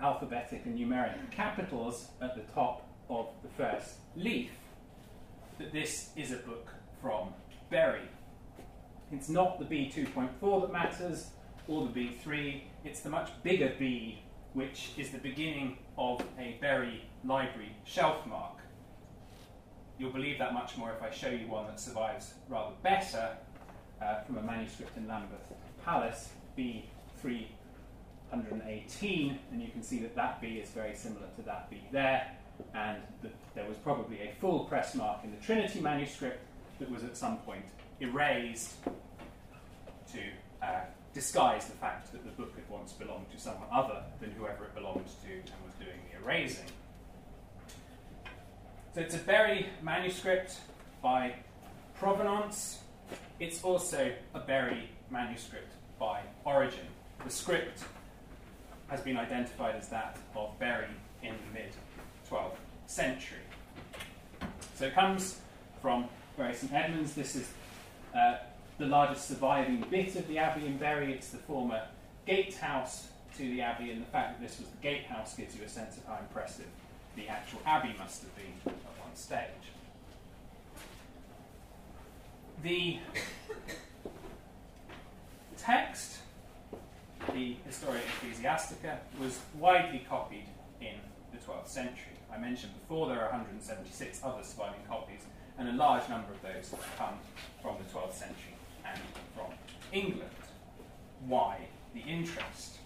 alphabetic 0.00 0.64
and 0.64 0.78
numeric 0.78 1.30
capitals 1.30 2.08
at 2.20 2.34
the 2.34 2.42
top 2.52 2.88
of 3.10 3.28
the 3.42 3.48
first 3.50 3.96
leaf 4.16 4.50
that 5.58 5.72
this 5.72 6.10
is 6.16 6.32
a 6.32 6.36
book 6.36 6.68
from 7.00 7.28
Bury. 7.70 8.08
It's 9.12 9.28
not 9.28 9.58
the 9.58 9.64
B 9.64 9.92
2.4 9.94 10.62
that 10.62 10.72
matters, 10.72 11.30
or 11.68 11.86
the 11.86 11.92
B3, 11.92 12.62
it's 12.84 13.00
the 13.00 13.10
much 13.10 13.30
bigger 13.42 13.72
B, 13.78 14.22
which 14.52 14.90
is 14.96 15.10
the 15.10 15.18
beginning 15.18 15.78
of 15.96 16.22
a 16.38 16.56
Bury 16.60 17.04
library 17.24 17.74
shelf 17.84 18.26
mark. 18.26 18.58
You'll 19.98 20.10
believe 20.10 20.38
that 20.38 20.52
much 20.52 20.76
more 20.76 20.92
if 20.92 21.02
I 21.02 21.10
show 21.10 21.28
you 21.28 21.46
one 21.46 21.66
that 21.66 21.78
survives 21.78 22.34
rather 22.48 22.74
better 22.82 23.36
uh, 24.02 24.22
from 24.22 24.38
a 24.38 24.42
manuscript 24.42 24.96
in 24.96 25.06
Lambeth 25.06 25.52
Palace, 25.84 26.30
B318, 26.58 27.48
and 29.52 29.62
you 29.62 29.68
can 29.68 29.82
see 29.82 30.00
that 30.00 30.16
that 30.16 30.40
B 30.40 30.58
is 30.58 30.70
very 30.70 30.96
similar 30.96 31.28
to 31.36 31.42
that 31.42 31.70
B 31.70 31.84
there, 31.92 32.32
and 32.74 32.98
the, 33.22 33.30
there 33.54 33.66
was 33.68 33.76
probably 33.78 34.20
a 34.20 34.32
full 34.40 34.64
press 34.64 34.94
mark 34.94 35.20
in 35.24 35.30
the 35.30 35.36
Trinity 35.38 35.80
manuscript 35.80 36.40
that 36.78 36.90
was 36.90 37.04
at 37.04 37.16
some 37.16 37.38
point 37.38 37.64
erased 38.00 38.74
to 40.12 40.20
uh, 40.62 40.80
disguise 41.12 41.66
the 41.66 41.76
fact 41.76 42.12
that 42.12 42.24
the 42.24 42.30
book 42.32 42.54
had 42.54 42.68
once 42.68 42.92
belonged 42.92 43.30
to 43.30 43.38
someone 43.38 43.68
other 43.72 44.02
than 44.20 44.30
whoever 44.32 44.64
it 44.64 44.74
belonged 44.74 45.06
to 45.24 45.32
and 45.32 45.50
was 45.64 45.74
doing 45.78 45.98
the 46.10 46.24
erasing. 46.24 46.66
So 48.94 49.00
it's 49.00 49.14
a 49.14 49.18
Bury 49.18 49.66
manuscript 49.82 50.56
by 51.02 51.34
provenance. 51.98 52.78
It's 53.40 53.62
also 53.62 54.12
a 54.34 54.40
Bury 54.40 54.88
manuscript 55.10 55.72
by 55.98 56.20
origin. 56.44 56.86
The 57.24 57.30
script 57.30 57.82
has 58.88 59.00
been 59.00 59.16
identified 59.16 59.76
as 59.76 59.88
that 59.88 60.18
of 60.36 60.58
Bury 60.58 60.86
in 61.22 61.30
the 61.32 61.58
mid 61.58 61.70
12th 62.34 62.56
century. 62.86 63.38
So 64.74 64.86
it 64.86 64.94
comes 64.94 65.40
from 65.80 66.08
Bury 66.36 66.54
St 66.54 66.72
Edmunds. 66.72 67.14
This 67.14 67.36
is 67.36 67.50
uh, 68.14 68.36
the 68.78 68.86
largest 68.86 69.28
surviving 69.28 69.84
bit 69.90 70.16
of 70.16 70.26
the 70.26 70.38
abbey 70.38 70.66
in 70.66 70.76
Bury. 70.76 71.12
It's 71.12 71.28
the 71.28 71.38
former 71.38 71.82
gatehouse 72.26 73.08
to 73.36 73.42
the 73.42 73.60
abbey, 73.60 73.90
and 73.90 74.00
the 74.00 74.06
fact 74.06 74.38
that 74.38 74.46
this 74.46 74.58
was 74.58 74.68
the 74.68 74.76
gatehouse 74.82 75.36
gives 75.36 75.56
you 75.56 75.64
a 75.64 75.68
sense 75.68 75.96
of 75.96 76.04
how 76.06 76.18
impressive 76.18 76.66
the 77.16 77.28
actual 77.28 77.60
abbey 77.66 77.94
must 77.98 78.22
have 78.22 78.34
been 78.36 78.72
at 78.72 79.04
one 79.04 79.14
stage. 79.14 79.48
The 82.62 82.98
text, 85.58 86.18
the 87.32 87.56
Historia 87.66 88.00
Ecclesiastica, 88.00 88.98
was 89.20 89.38
widely 89.58 90.04
copied 90.08 90.46
in 90.80 90.94
the 91.32 91.38
12th 91.38 91.68
century. 91.68 92.13
I 92.32 92.38
mentioned 92.38 92.72
before 92.80 93.08
there 93.08 93.20
are 93.20 93.30
176 93.30 94.20
other 94.22 94.42
surviving 94.42 94.80
copies, 94.88 95.20
and 95.58 95.68
a 95.68 95.72
large 95.72 96.08
number 96.08 96.32
of 96.32 96.42
those 96.42 96.74
come 96.96 97.14
from 97.62 97.76
the 97.78 97.92
12th 97.92 98.14
century 98.14 98.54
and 98.84 99.00
from 99.34 99.52
England. 99.92 100.30
Why 101.26 101.58
the 101.94 102.00
interest? 102.00 102.78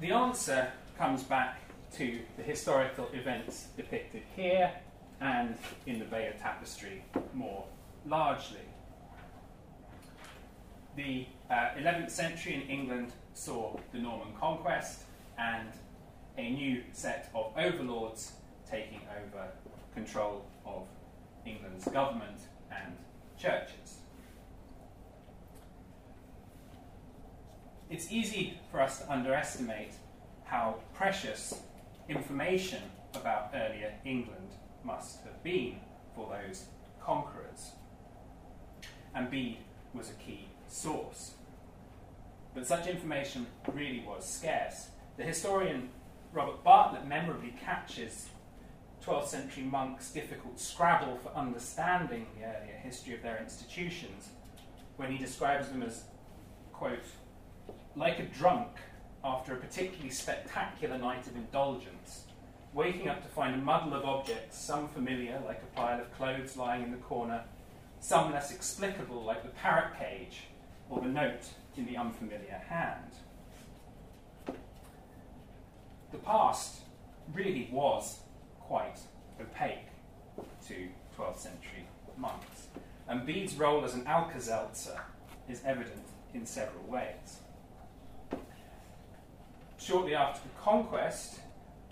The 0.00 0.12
answer 0.12 0.72
comes 0.96 1.22
back 1.22 1.60
to 1.96 2.20
the 2.36 2.42
historical 2.42 3.08
events 3.12 3.66
depicted 3.76 4.22
here 4.36 4.72
and 5.20 5.56
in 5.86 5.98
the 5.98 6.04
Bayeux 6.06 6.32
Tapestry 6.40 7.02
more 7.34 7.64
largely. 8.06 8.60
The 10.96 11.26
uh, 11.50 11.70
11th 11.78 12.10
century 12.10 12.54
in 12.54 12.62
England 12.62 13.12
saw 13.32 13.76
the 13.92 13.98
Norman 13.98 14.34
conquest 14.38 15.02
and 15.38 15.68
a 16.36 16.50
new 16.50 16.82
set 16.92 17.30
of 17.34 17.52
overlords 17.56 18.32
taking 18.68 19.00
over 19.16 19.48
control 19.94 20.44
of 20.66 20.86
England's 21.46 21.84
government 21.86 22.40
and 22.70 22.96
churches. 23.38 23.98
It's 27.88 28.12
easy 28.12 28.58
for 28.70 28.80
us 28.80 29.00
to 29.00 29.12
underestimate 29.12 29.94
how 30.44 30.76
precious 30.94 31.60
information 32.08 32.82
about 33.14 33.50
earlier 33.54 33.92
England 34.04 34.50
must 34.84 35.22
have 35.24 35.42
been 35.42 35.76
for 36.14 36.28
those 36.28 36.64
conquerors. 37.00 37.72
And 39.14 39.30
Bede 39.30 39.58
was 39.92 40.10
a 40.10 40.14
key 40.14 40.49
source. 40.70 41.32
But 42.54 42.66
such 42.66 42.86
information 42.86 43.46
really 43.72 44.04
was 44.06 44.28
scarce. 44.28 44.88
The 45.16 45.24
historian 45.24 45.90
Robert 46.32 46.62
Bartlett 46.62 47.06
memorably 47.06 47.54
catches 47.64 48.28
12th 49.04 49.28
century 49.28 49.64
monks' 49.64 50.12
difficult 50.12 50.60
scrabble 50.60 51.18
for 51.18 51.30
understanding 51.30 52.26
the 52.36 52.44
earlier 52.44 52.78
history 52.82 53.14
of 53.14 53.22
their 53.22 53.38
institutions 53.38 54.28
when 54.96 55.10
he 55.10 55.18
describes 55.18 55.68
them 55.68 55.82
as, 55.82 56.04
quote, 56.72 57.04
like 57.96 58.18
a 58.18 58.24
drunk 58.24 58.68
after 59.24 59.54
a 59.54 59.56
particularly 59.56 60.10
spectacular 60.10 60.98
night 60.98 61.26
of 61.26 61.34
indulgence, 61.34 62.24
waking 62.72 63.08
up 63.08 63.22
to 63.22 63.28
find 63.28 63.54
a 63.54 63.58
muddle 63.58 63.94
of 63.94 64.04
objects, 64.04 64.58
some 64.58 64.88
familiar, 64.88 65.40
like 65.46 65.62
a 65.62 65.76
pile 65.76 66.00
of 66.00 66.12
clothes 66.16 66.56
lying 66.56 66.82
in 66.82 66.90
the 66.90 66.96
corner, 66.98 67.42
some 68.00 68.32
less 68.32 68.52
explicable, 68.52 69.22
like 69.24 69.42
the 69.42 69.48
parrot 69.48 69.98
cage 69.98 70.42
or 70.90 71.00
the 71.00 71.08
note 71.08 71.44
in 71.76 71.86
the 71.86 71.96
unfamiliar 71.96 72.60
hand. 72.68 73.12
The 76.10 76.18
past 76.18 76.80
really 77.32 77.70
was 77.72 78.18
quite 78.58 78.98
opaque 79.40 79.86
to 80.66 80.88
12th 81.16 81.38
century 81.38 81.86
monks, 82.18 82.66
and 83.08 83.24
Bede's 83.24 83.54
role 83.54 83.84
as 83.84 83.94
an 83.94 84.06
Alka-Seltzer 84.06 85.00
is 85.48 85.62
evident 85.64 86.06
in 86.34 86.44
several 86.44 86.84
ways. 86.84 87.40
Shortly 89.78 90.14
after 90.14 90.40
the 90.42 90.60
conquest, 90.60 91.40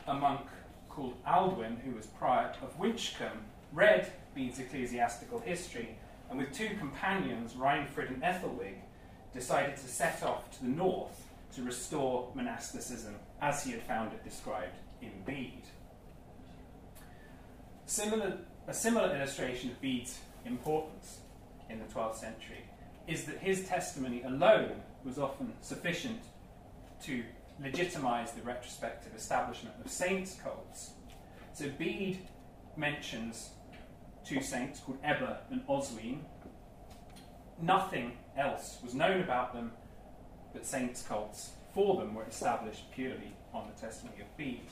a 0.06 0.14
monk 0.14 0.42
called 0.88 1.14
Aldwin, 1.24 1.80
who 1.80 1.92
was 1.94 2.06
prior 2.06 2.52
of 2.62 2.78
Winchcombe, 2.78 3.44
read 3.72 4.12
Bede's 4.34 4.58
ecclesiastical 4.58 5.38
history, 5.38 5.96
and 6.28 6.38
with 6.38 6.52
two 6.52 6.70
companions, 6.78 7.52
Reinfrid 7.54 8.08
and 8.08 8.22
Ethelwig, 8.22 8.74
decided 9.34 9.76
to 9.76 9.88
set 9.88 10.22
off 10.22 10.50
to 10.52 10.62
the 10.62 10.68
north 10.68 11.26
to 11.54 11.62
restore 11.62 12.30
monasticism 12.34 13.14
as 13.40 13.64
he 13.64 13.72
had 13.72 13.82
found 13.82 14.12
it 14.12 14.24
described 14.24 14.76
in 15.00 15.10
Bede. 15.24 15.64
Similar, 17.86 18.38
a 18.66 18.74
similar 18.74 19.14
illustration 19.16 19.70
of 19.70 19.80
Bede's 19.80 20.18
importance 20.44 21.20
in 21.70 21.78
the 21.78 21.84
12th 21.86 22.16
century 22.16 22.64
is 23.06 23.24
that 23.24 23.38
his 23.38 23.66
testimony 23.66 24.22
alone 24.22 24.82
was 25.04 25.18
often 25.18 25.52
sufficient 25.62 26.20
to 27.04 27.24
legitimize 27.62 28.32
the 28.32 28.42
retrospective 28.42 29.14
establishment 29.16 29.74
of 29.84 29.90
saints' 29.90 30.36
cults. 30.42 30.90
So 31.54 31.68
Bede 31.70 32.18
mentions 32.76 33.50
two 34.24 34.40
saints 34.40 34.80
called 34.80 34.98
Ebba 35.02 35.40
and 35.50 35.62
Oswine. 35.68 36.20
Nothing 37.60 38.12
else 38.36 38.78
was 38.82 38.94
known 38.94 39.20
about 39.20 39.52
them, 39.52 39.72
but 40.52 40.64
saints' 40.64 41.02
cults 41.02 41.50
for 41.74 41.96
them 41.96 42.14
were 42.14 42.24
established 42.24 42.90
purely 42.92 43.34
on 43.52 43.68
the 43.72 43.80
testimony 43.80 44.20
of 44.20 44.36
Bede. 44.36 44.70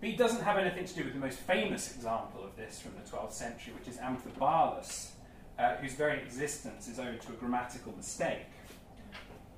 Bede 0.00 0.18
doesn't 0.18 0.42
have 0.42 0.58
anything 0.58 0.84
to 0.84 0.94
do 0.94 1.04
with 1.04 1.12
the 1.12 1.18
most 1.18 1.38
famous 1.38 1.94
example 1.94 2.44
of 2.44 2.56
this 2.56 2.80
from 2.80 2.92
the 2.94 3.08
12th 3.08 3.32
century, 3.32 3.72
which 3.72 3.88
is 3.88 3.98
Amphibalus, 3.98 5.10
uh, 5.58 5.76
whose 5.76 5.94
very 5.94 6.20
existence 6.20 6.88
is 6.88 6.98
owed 6.98 7.20
to 7.20 7.28
a 7.28 7.36
grammatical 7.36 7.92
mistake. 7.96 8.46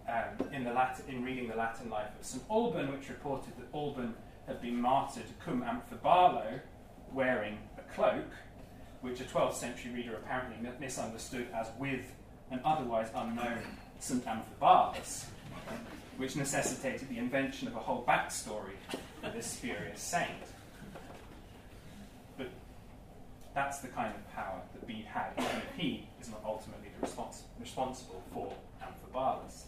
Um, 0.06 0.48
in, 0.52 0.64
the 0.64 0.72
Latin, 0.72 1.06
in 1.08 1.24
reading 1.24 1.48
the 1.48 1.56
Latin 1.56 1.88
life 1.88 2.10
of 2.20 2.26
St. 2.26 2.44
Alban, 2.50 2.92
which 2.92 3.08
reported 3.08 3.54
that 3.56 3.66
Alban 3.72 4.14
had 4.46 4.60
been 4.60 4.78
martyred 4.78 5.24
cum 5.42 5.62
amphibalo, 5.62 6.60
wearing 7.10 7.58
a 7.78 7.94
cloak, 7.94 8.28
which 9.04 9.20
a 9.20 9.24
12th 9.24 9.52
century 9.52 9.92
reader 9.92 10.14
apparently 10.16 10.56
misunderstood 10.80 11.46
as 11.54 11.66
with 11.78 12.14
an 12.50 12.58
otherwise 12.64 13.08
unknown 13.14 13.58
St. 13.98 14.24
Amphibalus, 14.24 15.26
which 16.16 16.36
necessitated 16.36 17.10
the 17.10 17.18
invention 17.18 17.68
of 17.68 17.76
a 17.76 17.78
whole 17.78 18.02
backstory 18.08 18.72
for 19.20 19.28
this 19.28 19.46
spurious 19.46 20.00
saint. 20.00 20.30
But 22.38 22.48
that's 23.54 23.80
the 23.80 23.88
kind 23.88 24.14
of 24.14 24.34
power 24.34 24.62
that 24.72 24.86
Bede 24.86 25.04
had, 25.04 25.32
even 25.36 25.50
if 25.58 25.76
he 25.76 26.08
is 26.18 26.30
not 26.30 26.40
ultimately 26.42 26.88
respons- 27.02 27.42
responsible 27.60 28.22
for 28.32 28.54
Amphibalus. 28.82 29.64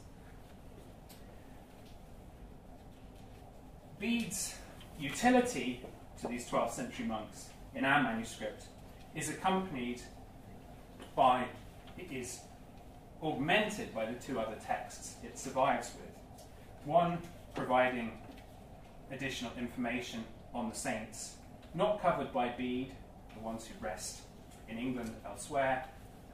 Bede's 4.00 4.54
utility 4.98 5.82
to 6.22 6.28
these 6.28 6.48
12th 6.48 6.70
century 6.70 7.04
monks 7.04 7.50
in 7.74 7.84
our 7.84 8.02
manuscript 8.02 8.64
is 9.16 9.30
accompanied 9.30 10.02
by, 11.16 11.46
it 11.98 12.12
is 12.12 12.40
augmented 13.22 13.94
by 13.94 14.04
the 14.04 14.12
two 14.14 14.38
other 14.38 14.56
texts 14.64 15.16
it 15.24 15.38
survives 15.38 15.92
with. 15.96 16.46
One 16.84 17.18
providing 17.54 18.12
additional 19.10 19.50
information 19.58 20.22
on 20.54 20.68
the 20.68 20.76
saints 20.76 21.36
not 21.74 22.00
covered 22.00 22.32
by 22.32 22.48
Bede, 22.48 22.92
the 23.34 23.40
ones 23.40 23.66
who 23.66 23.84
rest 23.84 24.20
in 24.68 24.78
England 24.78 25.14
elsewhere, 25.24 25.84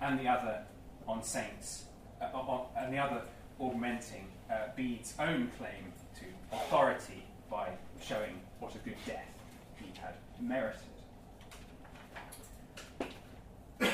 and 0.01 0.19
the 0.19 0.29
other 0.29 0.62
on 1.07 1.23
saints, 1.23 1.85
uh, 2.21 2.27
on, 2.37 2.67
and 2.77 2.93
the 2.93 2.99
other 2.99 3.23
augmenting 3.59 4.29
uh, 4.51 4.69
Bede's 4.77 5.15
own 5.19 5.51
claim 5.59 5.93
to 6.19 6.57
authority 6.57 7.25
by 7.51 7.69
showing 8.01 8.41
what 8.61 8.75
a 8.75 8.79
good 8.79 8.97
death 9.07 9.29
he 9.77 9.87
had 10.01 10.15
merited. 10.41 10.91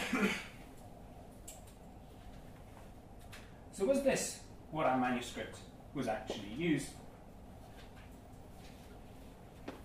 so, 3.73 3.85
was 3.85 4.03
this 4.03 4.41
what 4.71 4.87
our 4.87 4.97
manuscript 4.99 5.59
was 5.95 6.09
actually 6.09 6.53
used 6.57 6.87
for? 6.87 6.95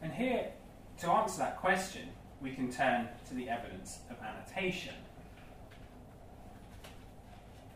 And 0.01 0.13
here, 0.13 0.51
to 0.99 1.09
answer 1.09 1.39
that 1.39 1.57
question, 1.59 2.09
we 2.41 2.53
can 2.53 2.71
turn 2.71 3.09
to 3.27 3.33
the 3.33 3.49
evidence 3.49 3.99
of 4.09 4.17
annotation. 4.21 4.93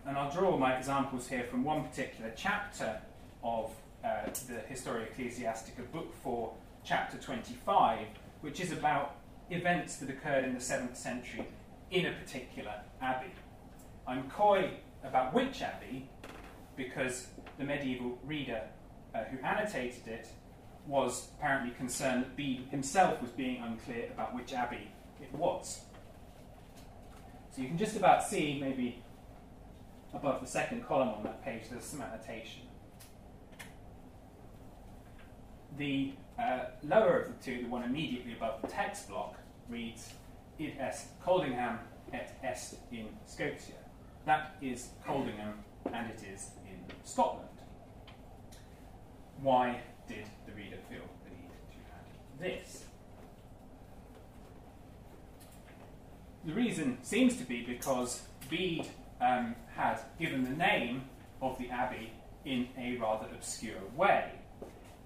And 0.06 0.18
I'll 0.18 0.32
draw 0.32 0.58
my 0.58 0.78
examples 0.78 1.28
here 1.28 1.44
from 1.44 1.64
one 1.66 1.84
particular 1.84 2.32
chapter 2.36 3.02
of 3.44 3.72
uh, 4.04 4.30
the 4.48 4.60
Historia 4.68 5.08
Ecclesiastica, 5.08 5.92
Book 5.92 6.14
4, 6.24 6.54
Chapter 6.86 7.18
25, 7.18 8.08
which 8.42 8.62
is 8.62 8.72
about 8.72 9.16
events 9.50 9.98
that 9.98 10.10
occurred 10.10 10.46
in 10.46 10.54
the 10.54 10.60
7th 10.60 10.96
century 10.96 11.46
in 11.92 12.06
a 12.06 12.12
particular 12.12 12.74
abbey. 13.02 13.32
I'm 14.08 14.30
coy 14.30 14.72
about 15.04 15.34
which 15.34 15.62
abbey 15.62 16.10
because 16.76 17.28
the 17.58 17.64
medieval 17.64 18.18
reader 18.26 18.62
uh, 19.16 19.24
who 19.26 19.38
annotated 19.46 20.08
it 20.08 20.28
was 20.86 21.30
apparently 21.38 21.74
concerned 21.76 22.24
that 22.24 22.36
Bede 22.36 22.68
himself 22.70 23.22
was 23.22 23.32
being 23.32 23.62
unclear 23.62 24.06
about 24.14 24.34
which 24.34 24.54
abbey 24.54 24.92
it 25.22 25.34
was. 25.34 25.82
So 27.52 27.62
you 27.62 27.68
can 27.68 27.78
just 27.78 27.98
about 27.98 28.24
see, 28.24 28.60
maybe 28.62 29.04
above 30.14 30.42
the 30.42 30.48
second 30.48 30.86
column 30.86 31.10
on 31.10 31.24
that 31.24 31.44
page, 31.44 31.64
there's 31.70 31.84
some 31.84 32.02
annotation. 32.02 32.62
The 35.78 36.14
uh, 36.40 36.66
lower 36.84 37.22
of 37.22 37.28
the 37.28 37.44
two, 37.44 37.64
the 37.64 37.70
one 37.70 37.84
immediately 37.84 38.34
above 38.34 38.62
the 38.62 38.68
text 38.68 39.10
block, 39.10 39.36
reads 39.70 40.14
Id 40.60 40.74
est 40.80 41.08
Coldingham 41.24 41.80
et 42.14 42.32
est 42.44 42.76
in 42.92 43.06
Scotia. 43.26 43.76
That 44.26 44.56
is 44.62 44.90
Coldingham 45.06 45.54
and 45.94 46.10
it 46.10 46.24
is 46.24 46.52
in 46.66 46.80
Scotland. 47.04 47.48
Why 49.42 49.80
did 50.08 50.26
the 50.46 50.54
reader 50.54 50.78
feel 50.90 51.04
the 51.24 51.30
need 51.30 51.50
to 51.72 51.80
add 51.94 52.08
this? 52.40 52.84
The 56.46 56.54
reason 56.54 56.98
seems 57.04 57.36
to 57.38 57.44
be 57.44 57.62
because 57.62 58.24
Bede 58.50 58.88
um, 59.22 59.56
had 59.76 60.00
given 60.20 60.44
the 60.44 60.52
name 60.52 61.04
of 61.42 61.58
the 61.58 61.70
abbey 61.70 62.12
in 62.46 62.68
a 62.78 62.98
rather 62.98 63.28
obscure 63.34 63.82
way. 63.96 64.32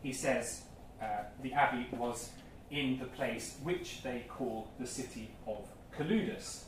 He 0.04 0.14
says 0.14 0.64
uh, 1.02 1.24
the 1.42 1.54
abbey 1.54 1.88
was 1.92 2.30
in 2.72 2.98
the 2.98 3.06
place 3.06 3.58
which 3.64 4.02
they 4.02 4.26
call 4.30 4.70
the 4.80 4.88
city 4.88 5.30
of 5.46 5.68
Coludus. 5.96 6.64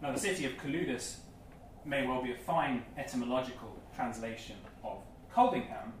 Now, 0.00 0.12
the 0.12 0.20
city 0.20 0.46
of 0.46 0.52
Coludus 0.52 1.16
may 1.84 2.06
well 2.06 2.22
be 2.22 2.32
a 2.32 2.36
fine 2.36 2.84
etymological 2.96 3.76
translation 3.94 4.56
of 4.84 4.98
Coldingham, 5.34 5.92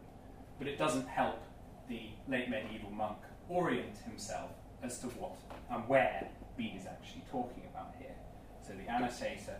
but 0.58 0.68
it 0.68 0.78
doesn't 0.78 1.08
help 1.08 1.42
the 1.88 2.10
late 2.28 2.48
medieval 2.48 2.90
monk 2.90 3.18
orient 3.48 3.96
himself 4.06 4.50
as 4.82 4.98
to 5.00 5.06
what 5.08 5.36
and 5.70 5.88
where 5.88 6.28
Bede 6.56 6.76
is 6.76 6.86
actually 6.86 7.24
talking 7.30 7.64
about 7.70 7.94
here. 7.98 8.14
So 8.66 8.72
the 8.74 8.90
annotator, 8.90 9.56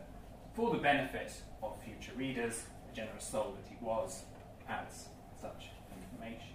for 0.54 0.70
the 0.70 0.78
benefit 0.78 1.32
of 1.62 1.76
future 1.82 2.12
readers, 2.16 2.62
a 2.90 2.94
generous 2.94 3.24
soul 3.24 3.56
that 3.60 3.68
he 3.68 3.76
was, 3.84 4.22
adds 4.68 5.08
such 5.40 5.70
information. 5.90 6.53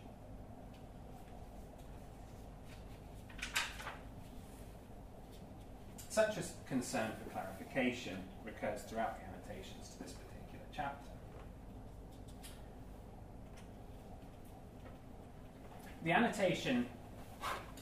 Such 6.10 6.38
a 6.38 6.44
concern 6.68 7.12
for 7.24 7.30
clarification 7.30 8.18
recurs 8.44 8.82
throughout 8.82 9.20
the 9.20 9.26
annotations 9.26 9.90
to 9.90 10.04
this 10.04 10.14
particular 10.14 10.66
chapter. 10.76 11.12
The 16.04 16.12
annotation 16.12 16.88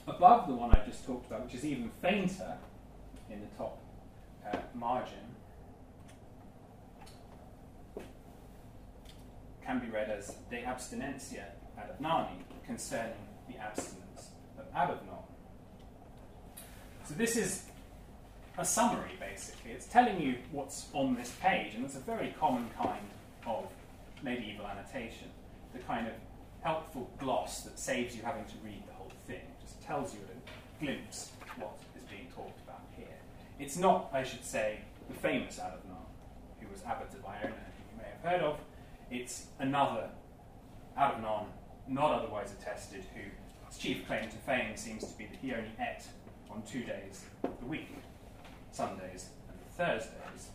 above 0.08 0.48
the 0.48 0.54
one 0.54 0.72
I 0.72 0.84
just 0.86 1.06
talked 1.06 1.28
about, 1.28 1.46
which 1.46 1.56
is 1.56 1.64
even 1.64 1.90
fainter 2.02 2.58
in 3.32 3.40
the 3.40 3.48
top 3.58 3.80
uh, 4.46 4.58
margin, 4.76 5.18
can 9.66 9.80
be 9.80 9.88
read 9.88 10.10
as 10.10 10.36
De 10.50 10.64
abstinentia 10.64 11.46
ad 11.78 11.98
Abnani, 11.98 12.44
concerning 12.66 13.14
the 13.50 13.58
abstinence 13.58 14.32
of 14.60 14.66
Adamnan. 14.74 15.24
So 17.06 17.14
this 17.14 17.38
is 17.38 17.64
a 18.58 18.66
summary, 18.66 19.12
basically. 19.20 19.72
It's 19.72 19.86
telling 19.86 20.20
you 20.20 20.36
what's 20.52 20.88
on 20.94 21.16
this 21.16 21.34
page, 21.40 21.76
and 21.76 21.86
it's 21.86 21.96
a 21.96 22.00
very 22.00 22.34
common 22.40 22.70
kind 22.78 23.06
of 23.46 23.68
medieval 24.24 24.66
annotation. 24.66 25.28
The 25.74 25.80
kind 25.80 26.08
of 26.08 26.14
helpful 26.62 27.10
gloss 27.20 27.62
that 27.62 27.78
saves 27.78 28.16
you 28.16 28.24
having 28.24 28.46
to 28.46 28.56
read 28.64 28.82
the 28.88 28.94
whole 28.94 29.12
thing. 29.28 29.42
Just 29.62 29.82
tells 29.84 30.14
you 30.14 30.22
a 30.22 30.84
glimpse 30.84 31.32
what 31.58 31.78
is 31.96 32.04
being 32.10 32.28
talked 32.36 32.60
about 32.64 32.82
here. 32.96 33.06
It's 33.60 33.78
not, 33.78 34.10
I 34.12 34.24
should 34.24 34.44
say, 34.44 34.80
the 35.08 35.16
famous 35.16 35.60
Adamnan, 35.60 36.06
who 36.60 36.68
was 36.72 36.84
abbot 36.84 37.14
of 37.14 37.24
Iona, 37.26 37.48
who 37.48 37.52
you 37.52 37.98
may 37.98 38.10
have 38.10 38.32
heard 38.32 38.42
of. 38.42 38.58
It's 39.12 39.48
another 39.60 40.10
Adamnan 40.98 41.46
not 41.88 42.12
otherwise 42.12 42.52
attested, 42.60 43.04
whose 43.14 43.78
chief 43.78 44.08
claim 44.08 44.30
to 44.30 44.36
fame 44.38 44.76
seems 44.76 45.04
to 45.06 45.18
be 45.18 45.26
that 45.26 45.38
he 45.42 45.54
only 45.54 45.72
ate 45.80 46.04
on 46.50 46.64
two 46.64 46.84
days 46.84 47.24
of 47.44 47.58
the 47.60 47.66
week, 47.66 47.90
Sundays 48.72 49.30
and 49.50 49.58
Thursdays. 49.76 50.50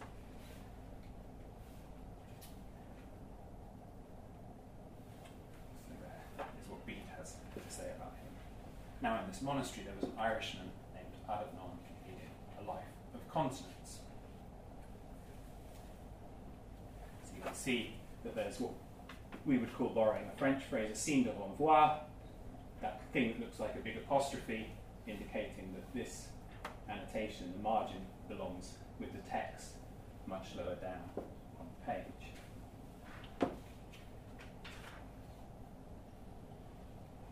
There 6.37 6.47
is 6.63 6.69
what 6.69 6.87
Bede 6.87 6.97
has 7.19 7.33
to 7.33 7.75
say 7.75 7.91
about 7.97 8.13
him. 8.13 8.33
Now, 9.03 9.21
in 9.21 9.29
this 9.31 9.43
monastery, 9.43 9.85
there 9.87 9.95
was 10.01 10.05
an 10.05 10.13
Irishman 10.19 10.71
named 10.95 11.15
Adamnan 11.29 11.79
leading 12.07 12.31
a 12.61 12.71
life 12.71 12.85
of 13.15 13.29
continence. 13.33 14.01
So 17.25 17.31
you 17.37 17.43
can 17.43 17.55
see 17.55 17.95
that 18.25 18.35
there's 18.35 18.61
what 18.61 18.73
we 19.45 19.59
would 19.59 19.75
call 19.75 19.89
borrowing 19.89 20.31
a 20.33 20.39
French 20.39 20.63
phrase, 20.65 20.93
a 20.93 20.95
signe 20.95 21.25
de 21.25 21.31
renvoi, 21.31 21.99
that 22.81 23.01
thing 23.13 23.29
that 23.33 23.41
looks 23.41 23.59
like 23.59 23.75
a 23.75 23.79
big 23.79 23.97
apostrophe, 23.97 24.69
indicating 25.07 25.75
that 25.75 25.93
this 25.95 26.29
annotation, 26.89 27.53
the 27.57 27.63
margin, 27.63 28.07
belongs 28.29 28.75
with 28.99 29.13
the 29.13 29.31
text 29.31 29.73
much 30.27 30.49
lower 30.57 30.77
down 30.77 31.11
on 31.59 31.67
the 31.67 31.93
page. 31.93 32.05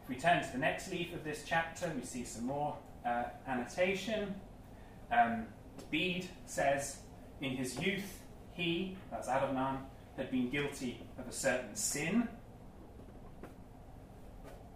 If 0.02 0.08
we 0.08 0.16
turn 0.16 0.42
to 0.42 0.52
the 0.52 0.58
next 0.58 0.90
leaf 0.90 1.14
of 1.14 1.24
this 1.24 1.44
chapter, 1.46 1.90
we 1.96 2.04
see 2.04 2.24
some 2.24 2.46
more 2.46 2.76
uh, 3.06 3.24
annotation. 3.46 4.34
Um, 5.10 5.46
Bede 5.90 6.28
says, 6.46 6.98
In 7.40 7.56
his 7.56 7.78
youth, 7.78 8.20
he, 8.52 8.96
that's 9.10 9.28
Adamnan, 9.28 9.78
had 10.16 10.30
been 10.30 10.50
guilty 10.50 11.00
of 11.18 11.26
a 11.26 11.32
certain 11.32 11.74
sin. 11.74 12.28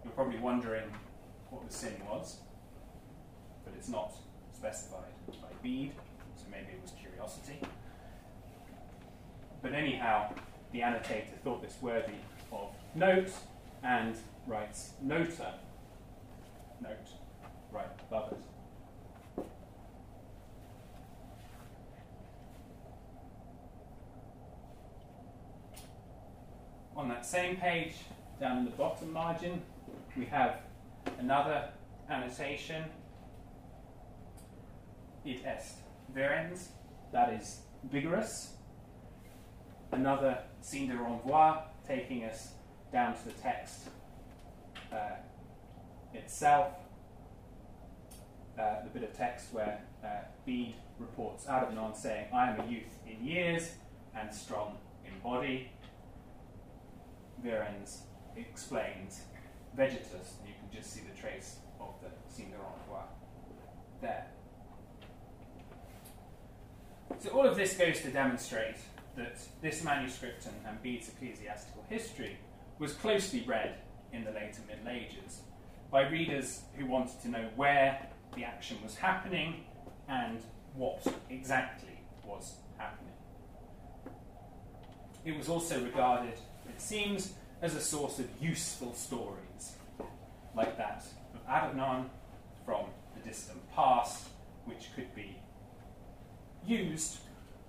You're 0.03 0.13
probably 0.13 0.39
wondering 0.39 0.85
what 1.49 1.67
the 1.67 1.73
sin 1.73 1.93
was, 2.09 2.37
but 3.63 3.73
it's 3.77 3.89
not 3.89 4.13
specified 4.55 5.03
by 5.27 5.47
Bede, 5.61 5.91
so 6.35 6.43
maybe 6.49 6.67
it 6.73 6.81
was 6.81 6.91
curiosity. 6.99 7.59
But 9.61 9.73
anyhow, 9.73 10.33
the 10.71 10.81
annotator 10.81 11.35
thought 11.43 11.61
this 11.61 11.75
worthy 11.81 12.13
of 12.51 12.69
note 12.93 13.31
and 13.83 14.15
writes 14.47 14.91
nota, 15.01 15.55
note, 16.81 17.09
right 17.71 17.87
above 18.09 18.31
it. 18.31 18.37
On 26.95 27.09
that 27.09 27.25
same 27.25 27.57
page, 27.57 27.95
down 28.39 28.59
in 28.59 28.65
the 28.65 28.71
bottom 28.71 29.11
margin, 29.11 29.61
we 30.15 30.25
have 30.25 30.59
another 31.19 31.69
annotation. 32.09 32.85
It 35.25 35.43
est 35.43 35.79
virens, 36.13 36.69
that 37.11 37.33
is 37.33 37.61
vigorous. 37.83 38.53
Another 39.91 40.37
signe 40.61 40.87
de 40.87 40.95
renvoi, 40.95 41.63
taking 41.87 42.23
us 42.23 42.53
down 42.91 43.15
to 43.15 43.25
the 43.25 43.31
text 43.31 43.89
uh, 44.91 45.15
itself. 46.13 46.73
Uh, 48.59 48.83
the 48.83 48.89
bit 48.89 49.03
of 49.03 49.17
text 49.17 49.51
where 49.51 49.81
uh, 50.03 50.07
Bede 50.45 50.75
reports 50.99 51.45
Adamnan 51.45 51.95
saying, 51.95 52.27
I 52.33 52.51
am 52.51 52.59
a 52.59 52.65
youth 52.65 52.99
in 53.05 53.25
years 53.25 53.71
and 54.15 54.33
strong 54.33 54.77
in 55.05 55.19
body. 55.21 55.71
Virens 57.43 58.01
explains 58.37 59.21
vegetus, 59.75 60.37
and 60.39 60.47
you 60.47 60.53
can 60.59 60.69
just 60.73 60.93
see 60.93 61.01
the 61.01 61.19
trace 61.19 61.57
of 61.81 61.95
the 62.01 62.09
signe 62.33 62.51
de 62.51 62.57
renvoi 62.57 63.03
there. 64.01 64.27
So 67.19 67.29
all 67.29 67.47
of 67.47 67.55
this 67.55 67.75
goes 67.77 68.01
to 68.01 68.09
demonstrate 68.09 68.77
that 69.15 69.37
this 69.61 69.83
manuscript 69.83 70.45
and, 70.45 70.55
and 70.67 70.81
Bede's 70.81 71.09
ecclesiastical 71.09 71.83
history 71.89 72.37
was 72.79 72.93
closely 72.93 73.43
read 73.47 73.75
in 74.11 74.23
the 74.23 74.31
later 74.31 74.61
Middle 74.67 74.89
Ages 74.89 75.41
by 75.91 76.07
readers 76.07 76.61
who 76.77 76.85
wanted 76.85 77.21
to 77.21 77.29
know 77.29 77.49
where 77.55 78.07
the 78.35 78.43
action 78.43 78.77
was 78.83 78.95
happening 78.95 79.63
and 80.07 80.39
what 80.75 81.05
exactly 81.29 81.99
was 82.25 82.55
happening. 82.77 83.13
It 85.23 85.37
was 85.37 85.47
also 85.47 85.81
regarded, 85.83 86.33
it 86.67 86.81
seems, 86.81 87.33
as 87.61 87.75
a 87.75 87.81
source 87.81 88.19
of 88.19 88.27
useful 88.41 88.93
stories, 88.93 89.75
like 90.55 90.77
that 90.77 91.03
of 91.33 91.47
Adamnan 91.47 92.05
from 92.65 92.85
the 93.15 93.27
distant 93.27 93.59
past, 93.73 94.27
which 94.65 94.89
could 94.95 95.13
be 95.15 95.37
used 96.67 97.17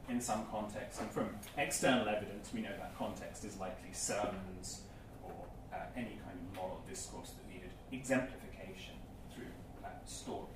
in 0.09 0.21
some 0.21 0.47
context. 0.51 1.01
And 1.01 1.11
from 1.11 1.31
external 1.57 2.09
evidence, 2.09 2.51
we 2.53 2.61
know 2.61 2.77
that 2.79 2.97
context 2.97 3.45
is 3.45 3.59
likely 3.59 3.93
sermons 3.93 4.83
or 5.23 5.33
uh, 5.73 5.79
any 5.97 6.19
kind 6.25 6.39
of 6.39 6.57
moral 6.57 6.83
discourse 6.89 7.31
that 7.31 7.49
needed 7.53 7.71
exemplification 7.93 8.95
through 9.35 9.45
uh, 9.85 9.89
stories. 10.05 10.51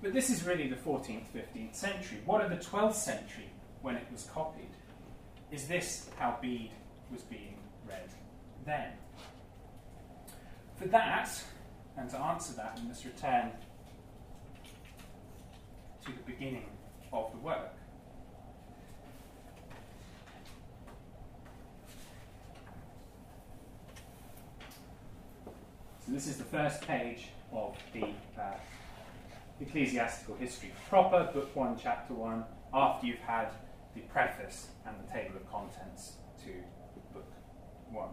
But 0.00 0.12
this 0.12 0.30
is 0.30 0.44
really 0.44 0.68
the 0.68 0.76
14th, 0.76 1.24
15th 1.34 1.74
century. 1.74 2.18
What 2.24 2.44
of 2.44 2.50
the 2.50 2.56
12th 2.56 2.94
century 2.94 3.50
when 3.82 3.96
it 3.96 4.06
was 4.12 4.28
copied? 4.32 4.70
Is 5.50 5.66
this 5.66 6.08
how 6.18 6.38
Bede 6.40 6.70
was 7.10 7.22
being 7.22 7.56
read 7.88 8.10
then? 8.64 8.92
For 10.76 10.86
that, 10.88 11.42
and 11.96 12.08
to 12.10 12.18
answer 12.18 12.52
that, 12.54 12.78
we 12.80 12.86
must 12.86 13.04
return 13.04 13.50
to 16.04 16.12
the 16.12 16.22
beginning 16.26 16.66
of 17.12 17.30
the 17.32 17.38
work. 17.38 17.72
So, 26.04 26.12
this 26.12 26.26
is 26.26 26.36
the 26.36 26.44
first 26.44 26.80
page 26.82 27.28
of 27.52 27.76
the 27.92 28.04
uh, 28.40 28.54
Ecclesiastical 29.60 30.36
History 30.36 30.72
proper, 30.88 31.30
Book 31.32 31.54
1, 31.54 31.78
Chapter 31.82 32.14
1, 32.14 32.44
after 32.72 33.06
you've 33.06 33.18
had 33.18 33.48
the 33.94 34.00
preface 34.02 34.68
and 34.86 34.96
the 35.04 35.12
table 35.12 35.36
of 35.36 35.50
contents 35.50 36.12
to 36.44 36.52
Book 37.12 37.30
1. 37.90 38.08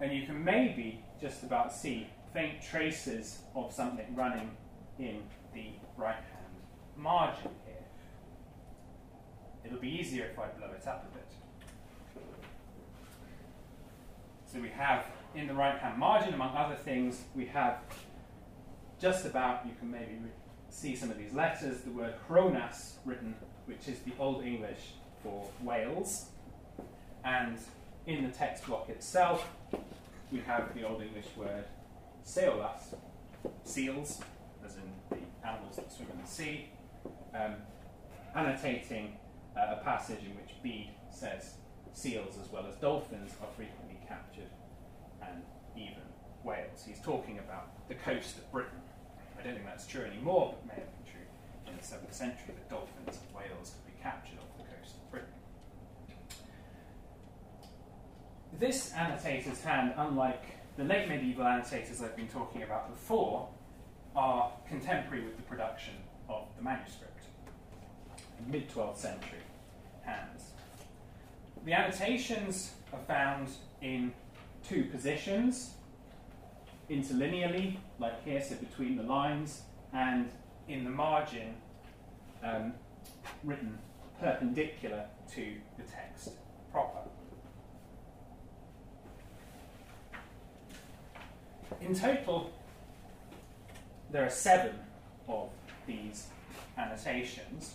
And 0.00 0.12
you 0.12 0.26
can 0.26 0.44
maybe 0.44 1.02
just 1.20 1.42
about 1.42 1.72
see 1.72 2.06
faint 2.32 2.62
traces 2.62 3.38
of 3.54 3.72
something 3.72 4.14
running 4.14 4.50
in 4.98 5.22
the 5.58 6.02
right 6.02 6.14
hand 6.14 6.54
margin 6.96 7.50
here. 7.66 7.86
It'll 9.64 9.78
be 9.78 9.90
easier 9.90 10.26
if 10.26 10.38
I 10.38 10.46
blow 10.48 10.68
it 10.68 10.86
up 10.86 11.08
a 11.10 11.16
bit. 11.16 11.26
So 14.50 14.60
we 14.60 14.68
have 14.70 15.04
in 15.34 15.46
the 15.46 15.54
right 15.54 15.78
hand 15.78 15.98
margin, 15.98 16.34
among 16.34 16.56
other 16.56 16.76
things, 16.76 17.22
we 17.34 17.46
have 17.46 17.78
just 19.00 19.26
about, 19.26 19.66
you 19.66 19.72
can 19.78 19.90
maybe 19.90 20.18
see 20.70 20.96
some 20.96 21.10
of 21.10 21.18
these 21.18 21.32
letters, 21.32 21.82
the 21.82 21.90
word 21.90 22.14
Chronas 22.28 22.94
written, 23.04 23.34
which 23.66 23.88
is 23.88 23.98
the 24.00 24.12
Old 24.18 24.44
English 24.44 24.94
for 25.22 25.48
whales. 25.62 26.26
And 27.24 27.58
in 28.06 28.24
the 28.24 28.30
text 28.30 28.66
block 28.66 28.88
itself, 28.88 29.46
we 30.32 30.40
have 30.40 30.74
the 30.74 30.86
Old 30.86 31.02
English 31.02 31.26
word 31.36 31.64
Seolas, 32.24 32.94
seals, 33.64 34.20
animals 35.48 35.76
that 35.76 35.92
swim 35.92 36.08
in 36.12 36.20
the 36.20 36.28
sea, 36.28 36.68
um, 37.34 37.54
annotating 38.34 39.16
uh, 39.56 39.76
a 39.78 39.84
passage 39.84 40.20
in 40.24 40.36
which 40.36 40.54
Bede 40.62 40.90
says 41.10 41.54
seals 41.92 42.36
as 42.42 42.50
well 42.52 42.66
as 42.68 42.76
dolphins 42.76 43.32
are 43.40 43.48
frequently 43.56 43.98
captured 44.06 44.50
and 45.22 45.42
even 45.76 46.02
whales. 46.44 46.84
He's 46.86 47.00
talking 47.00 47.38
about 47.38 47.88
the 47.88 47.94
coast 47.94 48.36
of 48.38 48.50
Britain. 48.52 48.80
I 49.38 49.42
don't 49.42 49.54
think 49.54 49.66
that's 49.66 49.86
true 49.86 50.04
anymore, 50.04 50.54
but 50.54 50.66
may 50.66 50.80
have 50.80 50.92
been 50.92 51.12
true 51.12 51.26
in 51.66 51.76
the 51.76 51.82
7th 51.82 52.12
century 52.12 52.54
that 52.54 52.68
dolphins 52.70 53.18
and 53.18 53.36
whales 53.36 53.72
could 53.74 53.94
be 53.94 54.02
captured 54.02 54.38
off 54.38 54.56
the 54.56 54.64
coast 54.64 54.96
of 54.96 55.10
Britain. 55.10 55.28
This 58.58 58.92
annotator's 58.96 59.62
hand, 59.62 59.94
unlike 59.96 60.44
the 60.76 60.84
late 60.84 61.08
medieval 61.08 61.46
annotators 61.46 62.02
I've 62.02 62.16
been 62.16 62.28
talking 62.28 62.62
about 62.62 62.90
before, 62.90 63.48
are 64.14 64.52
contemporary 64.68 65.24
with 65.24 65.36
the 65.36 65.42
production 65.42 65.94
of 66.28 66.46
the 66.56 66.62
manuscript. 66.62 67.24
Mid 68.46 68.70
12th 68.70 68.98
century 68.98 69.40
hands. 70.02 70.52
The 71.64 71.72
annotations 71.72 72.72
are 72.92 73.00
found 73.06 73.48
in 73.82 74.12
two 74.66 74.84
positions 74.84 75.74
interlinearly, 76.90 77.76
like 77.98 78.24
here, 78.24 78.42
so 78.42 78.54
between 78.56 78.96
the 78.96 79.02
lines, 79.02 79.62
and 79.92 80.30
in 80.68 80.84
the 80.84 80.90
margin, 80.90 81.54
um, 82.42 82.72
written 83.44 83.78
perpendicular 84.20 85.04
to 85.34 85.54
the 85.76 85.82
text 85.84 86.30
proper. 86.72 87.00
In 91.80 91.94
total, 91.94 92.50
there 94.10 94.24
are 94.24 94.30
seven 94.30 94.74
of 95.28 95.50
these 95.86 96.26
annotations, 96.76 97.74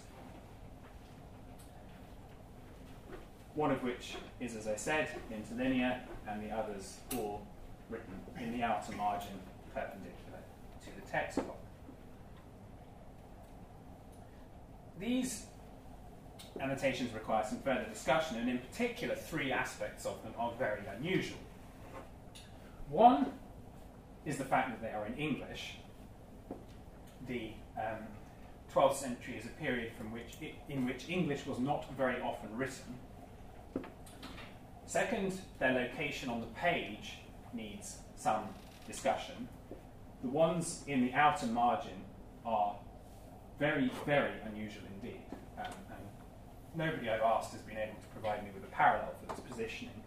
one 3.55 3.71
of 3.71 3.83
which 3.83 4.15
is, 4.39 4.55
as 4.55 4.67
I 4.67 4.75
said, 4.75 5.09
interlinear, 5.31 6.01
and 6.27 6.41
the 6.43 6.53
others 6.55 6.97
all 7.15 7.45
written 7.89 8.13
in 8.39 8.57
the 8.57 8.63
outer 8.63 8.95
margin 8.95 9.39
perpendicular 9.73 10.39
to 10.81 10.87
the 10.95 11.11
text 11.11 11.35
block. 11.35 11.57
These 14.99 15.45
annotations 16.59 17.13
require 17.13 17.43
some 17.47 17.59
further 17.59 17.85
discussion, 17.85 18.37
and 18.37 18.49
in 18.49 18.57
particular, 18.57 19.15
three 19.15 19.51
aspects 19.51 20.05
of 20.05 20.23
them 20.23 20.33
are 20.37 20.51
very 20.57 20.81
unusual. 20.97 21.37
One 22.89 23.33
is 24.25 24.37
the 24.37 24.45
fact 24.45 24.69
that 24.69 24.81
they 24.81 24.95
are 24.95 25.05
in 25.05 25.15
English. 25.15 25.77
The 27.27 27.51
um, 27.77 27.99
12th 28.73 28.95
century 28.95 29.37
is 29.37 29.45
a 29.45 29.49
period 29.49 29.93
from 29.97 30.11
which 30.11 30.35
it, 30.41 30.55
in 30.69 30.85
which 30.85 31.09
English 31.09 31.45
was 31.45 31.59
not 31.59 31.85
very 31.95 32.19
often 32.21 32.55
written. 32.57 32.97
Second, 34.85 35.39
their 35.59 35.73
location 35.73 36.29
on 36.29 36.41
the 36.41 36.47
page 36.47 37.19
needs 37.53 37.97
some 38.15 38.43
discussion. 38.87 39.47
The 40.21 40.29
ones 40.29 40.83
in 40.87 41.05
the 41.05 41.13
outer 41.13 41.47
margin 41.47 42.03
are 42.45 42.75
very, 43.59 43.91
very 44.05 44.33
unusual 44.45 44.83
indeed. 44.95 45.21
Um, 45.57 45.73
and 45.89 46.05
nobody 46.75 47.09
I've 47.09 47.21
asked 47.21 47.53
has 47.53 47.61
been 47.61 47.77
able 47.77 47.95
to 48.01 48.07
provide 48.11 48.43
me 48.43 48.49
with 48.53 48.63
a 48.63 48.67
parallel 48.67 49.13
for 49.19 49.33
this 49.33 49.39
positioning. 49.49 50.01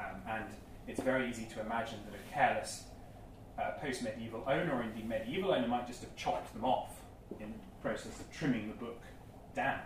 Um, 0.00 0.22
and 0.28 0.44
it's 0.86 1.00
very 1.00 1.28
easy 1.28 1.46
to 1.54 1.60
imagine 1.60 1.98
that 2.06 2.14
a 2.14 2.34
careless 2.34 2.84
uh, 3.60 3.72
post 3.80 4.02
medieval 4.02 4.44
owner, 4.46 4.76
or 4.76 4.82
indeed 4.82 5.08
medieval 5.08 5.52
owner, 5.52 5.66
might 5.66 5.86
just 5.86 6.00
have 6.00 6.14
chopped 6.16 6.52
them 6.54 6.64
off 6.64 7.00
in 7.40 7.52
the 7.52 7.82
process 7.82 8.20
of 8.20 8.30
trimming 8.32 8.68
the 8.68 8.74
book 8.74 9.02
down. 9.54 9.80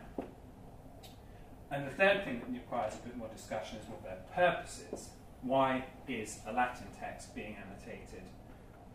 And 1.71 1.87
the 1.87 1.91
third 1.91 2.25
thing 2.25 2.41
that 2.41 2.51
requires 2.53 2.95
a 2.95 3.09
bit 3.09 3.17
more 3.17 3.29
discussion 3.29 3.79
is 3.79 3.89
what 3.89 4.03
their 4.03 4.19
purpose 4.35 4.83
is. 4.93 5.09
Why 5.41 5.85
is 6.07 6.41
a 6.47 6.53
Latin 6.53 6.87
text 6.99 7.35
being 7.35 7.57
annotated 7.57 8.25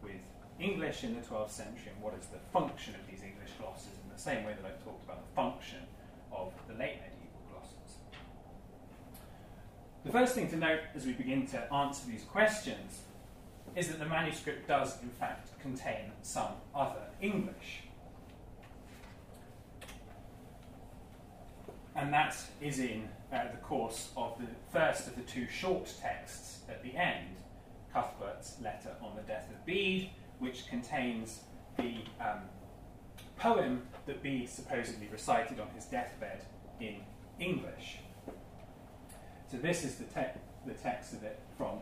with 0.04 0.22
English 0.60 1.04
in 1.04 1.16
the 1.16 1.22
12th 1.22 1.50
century, 1.50 1.92
and 1.94 2.04
what 2.04 2.14
is 2.14 2.28
the 2.28 2.38
function 2.54 2.94
of 2.96 3.02
these 3.10 3.24
English 3.24 3.50
glosses 3.60 3.94
in 4.04 4.14
the 4.14 4.20
same 4.20 4.46
way 4.46 4.54
that 4.54 4.66
I've 4.66 4.84
talked 4.84 5.04
about 5.04 5.28
the 5.28 5.36
function 5.36 5.80
of 6.32 6.54
the 6.68 6.74
late 6.76 6.98
medieval 7.02 7.42
glosses? 7.52 7.98
The 10.06 10.12
first 10.12 10.36
thing 10.36 10.48
to 10.50 10.56
note 10.56 10.82
as 10.96 11.06
we 11.06 11.14
begin 11.14 11.48
to 11.48 11.74
answer 11.74 12.08
these 12.08 12.24
questions 12.24 13.02
is 13.78 13.90
that 13.90 14.00
the 14.00 14.06
manuscript 14.06 14.68
does, 14.68 15.00
in 15.04 15.10
fact, 15.10 15.50
contain 15.62 16.12
some 16.24 16.54
other 16.74 17.04
English. 17.22 17.84
And 21.96 22.12
that 22.12 22.36
is 22.60 22.80
in 22.80 23.08
uh, 23.32 23.52
the 23.52 23.58
course 23.58 24.10
of 24.18 24.40
the 24.40 24.48
first 24.72 25.08
of 25.08 25.16
the 25.16 25.22
two 25.22 25.48
short 25.48 25.94
texts 26.02 26.62
at 26.68 26.82
the 26.82 26.96
end, 26.96 27.36
Cuthbert's 27.94 28.60
letter 28.62 28.96
on 29.00 29.16
the 29.16 29.22
death 29.22 29.48
of 29.52 29.64
Bede, 29.64 30.10
which 30.40 30.68
contains 30.68 31.42
the 31.78 31.98
um, 32.20 32.42
poem 33.38 33.84
that 34.08 34.24
Bede 34.24 34.50
supposedly 34.50 35.08
recited 35.12 35.60
on 35.60 35.68
his 35.76 35.86
deathbed 35.86 36.46
in 36.80 36.96
English. 37.40 38.00
So 39.52 39.58
this 39.58 39.84
is 39.84 39.98
the, 39.98 40.06
te- 40.06 40.40
the 40.66 40.74
text 40.74 41.14
of 41.14 41.24
it 41.24 41.40
from 41.58 41.80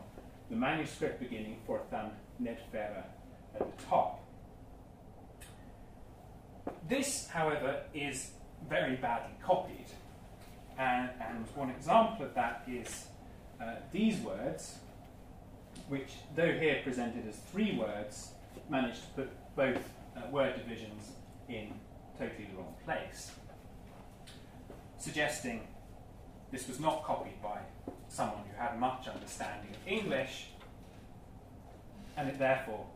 the 0.50 0.56
manuscript 0.56 1.20
beginning 1.20 1.56
for 1.66 1.78
Fortham 1.78 2.10
Nedfera 2.42 3.04
at 3.54 3.78
the 3.78 3.84
top. 3.84 4.22
This, 6.88 7.28
however, 7.28 7.82
is 7.94 8.30
very 8.68 8.96
badly 8.96 9.34
copied. 9.42 9.86
And, 10.78 11.10
and 11.20 11.46
one 11.54 11.70
example 11.70 12.26
of 12.26 12.34
that 12.34 12.62
is 12.68 13.06
uh, 13.60 13.76
these 13.92 14.18
words, 14.20 14.76
which, 15.88 16.10
though 16.34 16.52
here 16.52 16.80
presented 16.84 17.26
as 17.28 17.36
three 17.50 17.76
words, 17.76 18.30
managed 18.68 19.02
to 19.02 19.08
put 19.08 19.56
both 19.56 19.82
uh, 20.16 20.28
word 20.30 20.56
divisions 20.56 21.12
in 21.48 21.72
totally 22.18 22.48
the 22.50 22.56
wrong 22.56 22.74
place, 22.84 23.32
suggesting 24.98 25.66
this 26.50 26.68
was 26.68 26.80
not 26.80 27.04
copied 27.04 27.40
by 27.42 27.58
someone 28.16 28.44
who 28.50 28.58
had 28.58 28.80
much 28.80 29.08
understanding 29.08 29.70
of 29.74 29.86
English, 29.86 30.46
and 32.16 32.30
it 32.30 32.38
therefore 32.38 32.86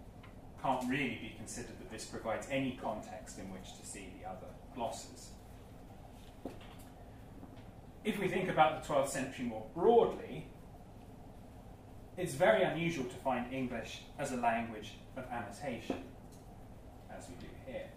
can't 0.62 0.88
really 0.88 1.18
be 1.20 1.34
considered 1.36 1.78
that 1.78 1.90
this 1.90 2.06
provides 2.06 2.46
any 2.50 2.78
context 2.82 3.38
in 3.38 3.44
which 3.52 3.78
to 3.78 3.84
see 3.84 4.08
the 4.18 4.26
other 4.26 4.46
glosses. 4.74 5.28
If 8.02 8.18
we 8.18 8.28
think 8.28 8.48
about 8.48 8.82
the 8.82 8.88
12th 8.88 9.08
century 9.08 9.44
more 9.44 9.66
broadly, 9.74 10.46
it's 12.16 12.32
very 12.32 12.62
unusual 12.62 13.04
to 13.04 13.16
find 13.16 13.52
English 13.52 14.00
as 14.18 14.32
a 14.32 14.36
language 14.36 14.92
of 15.18 15.24
annotation, 15.30 16.02
as 17.14 17.28
we 17.28 17.34
do 17.34 17.52
here. 17.66 17.88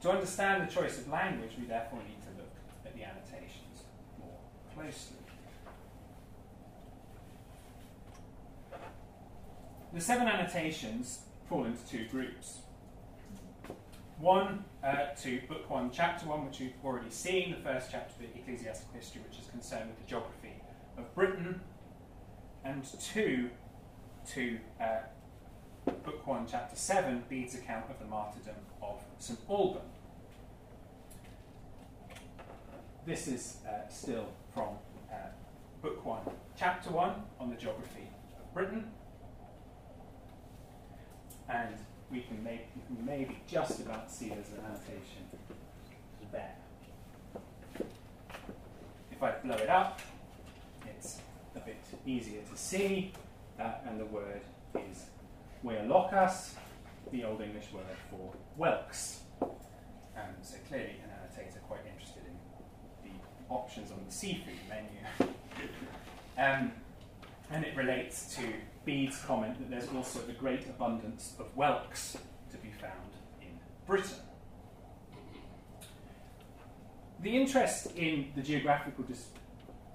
To 0.00 0.10
understand 0.10 0.66
the 0.66 0.72
choice 0.72 0.96
of 0.96 1.08
language, 1.08 1.52
we 1.58 1.66
therefore 1.66 1.98
need 1.98 2.22
to 2.22 2.40
look 2.40 2.54
at 2.86 2.94
the 2.94 3.04
annotations 3.04 3.84
more 4.18 4.38
closely. 4.74 5.25
The 9.92 10.00
seven 10.00 10.28
annotations 10.28 11.20
fall 11.48 11.64
into 11.64 11.84
two 11.86 12.06
groups. 12.08 12.58
One 14.18 14.64
uh, 14.82 15.14
to 15.22 15.40
Book 15.48 15.70
1, 15.70 15.90
Chapter 15.92 16.26
1, 16.26 16.46
which 16.46 16.60
you've 16.60 16.72
already 16.84 17.10
seen, 17.10 17.50
the 17.50 17.56
first 17.56 17.90
chapter 17.90 18.12
of 18.12 18.32
the 18.32 18.38
Ecclesiastical 18.38 18.94
History, 18.94 19.22
which 19.28 19.38
is 19.38 19.46
concerned 19.48 19.88
with 19.88 19.98
the 19.98 20.08
geography 20.08 20.54
of 20.98 21.14
Britain, 21.14 21.60
and 22.64 22.84
two 23.00 23.50
to 24.34 24.58
uh, 24.80 24.98
Book 25.84 26.26
1, 26.26 26.46
Chapter 26.50 26.76
7, 26.76 27.24
Bede's 27.28 27.54
account 27.54 27.84
of 27.88 27.98
the 27.98 28.06
martyrdom 28.06 28.56
of 28.82 29.00
St. 29.18 29.38
Alban. 29.48 29.82
This 33.06 33.28
is 33.28 33.58
uh, 33.66 33.88
still 33.88 34.26
from 34.52 34.70
uh, 35.10 35.28
Book 35.80 36.04
1, 36.04 36.18
Chapter 36.58 36.90
1 36.90 37.12
on 37.38 37.50
the 37.50 37.56
geography 37.56 38.08
of 38.40 38.52
Britain. 38.52 38.90
And 41.48 41.76
we 42.10 42.20
can, 42.20 42.42
make, 42.42 42.68
maybe 43.04 43.38
just 43.46 43.80
about 43.80 44.10
see 44.10 44.28
there's 44.28 44.48
an 44.48 44.60
annotation 44.64 45.26
there. 46.32 46.54
If 49.10 49.22
I 49.22 49.32
blow 49.44 49.56
it 49.56 49.68
up, 49.68 50.00
it's 50.86 51.18
a 51.54 51.60
bit 51.60 51.82
easier 52.04 52.42
to 52.42 52.56
see, 52.56 53.12
uh, 53.58 53.72
and 53.86 54.00
the 54.00 54.06
word 54.06 54.42
is 54.74 55.06
Weolocas, 55.64 56.54
the 57.10 57.24
Old 57.24 57.40
English 57.40 57.72
word 57.72 57.84
for 58.10 58.32
whelks. 58.56 59.20
Um, 59.40 60.34
so 60.42 60.56
clearly 60.68 60.96
an 61.04 61.10
annotator 61.10 61.60
quite 61.68 61.80
interested 61.92 62.22
in 63.04 63.10
the 63.10 63.54
options 63.54 63.90
on 63.90 64.00
the 64.06 64.12
seafood 64.12 64.54
menu. 64.68 65.30
um, 66.38 66.72
and 67.50 67.64
it 67.64 67.76
relates 67.76 68.34
to 68.36 68.42
Bede's 68.84 69.18
comment 69.22 69.58
that 69.58 69.70
there's 69.70 69.88
also 69.94 70.20
the 70.20 70.32
great 70.32 70.66
abundance 70.66 71.34
of 71.38 71.46
whelks 71.56 72.16
to 72.50 72.56
be 72.58 72.70
found 72.70 73.10
in 73.40 73.58
Britain. 73.86 74.18
The 77.20 77.36
interest 77.36 77.88
in 77.96 78.32
the 78.34 78.42
geographical 78.42 79.04
dis- 79.04 79.28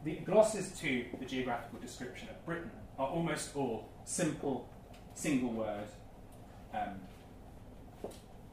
the 0.04 0.16
glosses 0.16 0.72
to 0.80 1.06
the 1.20 1.26
geographical 1.26 1.80
description 1.80 2.30
of 2.30 2.46
Britain 2.46 2.72
are 2.98 3.08
almost 3.08 3.56
all 3.56 3.90
simple, 4.04 4.68
single 5.14 5.52
word 5.52 5.88
um, 6.74 7.00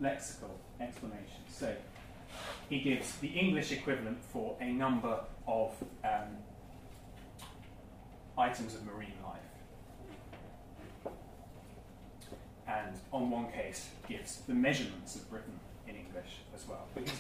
lexical 0.01 0.51
explanations. 0.81 1.49
So 1.51 1.75
he 2.69 2.81
gives 2.81 3.17
the 3.17 3.29
English 3.29 3.73
equivalent 3.73 4.23
for 4.23 4.57
a 4.61 4.71
number 4.71 5.21
of 5.47 5.73
um, 6.05 6.37
items 8.39 8.75
of 8.75 8.87
marine 8.87 9.13
life. 9.25 11.13
And 12.67 12.95
on 13.13 13.31
one 13.31 13.51
case, 13.51 13.89
gives 14.09 14.37
the 14.47 14.55
measurements 14.55 15.17
of 15.17 15.29
Britain 15.31 15.59
in 15.87 15.97
English 15.97 16.37
as 16.55 16.67
well. 16.69 16.87
Because 16.95 17.19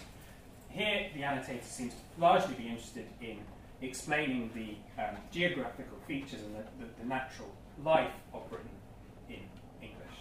here, 0.69 1.09
the 1.15 1.23
annotator 1.23 1.65
seems 1.65 1.95
to 1.95 2.21
largely 2.21 2.55
be 2.55 2.69
interested 2.69 3.07
in 3.21 3.39
explaining 3.81 4.51
the 4.55 5.03
um, 5.03 5.17
geographical 5.31 5.99
features 6.07 6.41
and 6.43 6.55
the, 6.55 6.85
the, 6.85 6.91
the, 7.01 7.09
natural 7.09 7.49
life 7.85 8.13
of 8.35 8.49
Britain 8.51 8.69
in 9.29 9.41
English. 9.81 10.19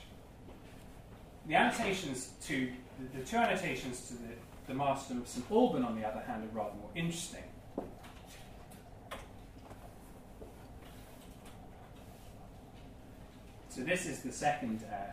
The 1.47 1.55
annotations 1.55 2.31
to 2.45 2.71
the, 2.99 3.19
the 3.19 3.25
two 3.25 3.37
annotations 3.37 4.07
to 4.07 4.13
the, 4.13 4.73
the 4.73 4.83
of 4.83 5.27
St 5.27 5.45
Alban, 5.51 5.83
on 5.83 5.99
the 5.99 6.07
other 6.07 6.21
hand, 6.21 6.43
are 6.43 6.55
rather 6.55 6.75
more 6.75 6.89
interesting. 6.95 7.43
So 13.77 13.83
this 13.83 14.07
is 14.07 14.21
the 14.21 14.31
second 14.31 14.83
uh, 14.91 15.11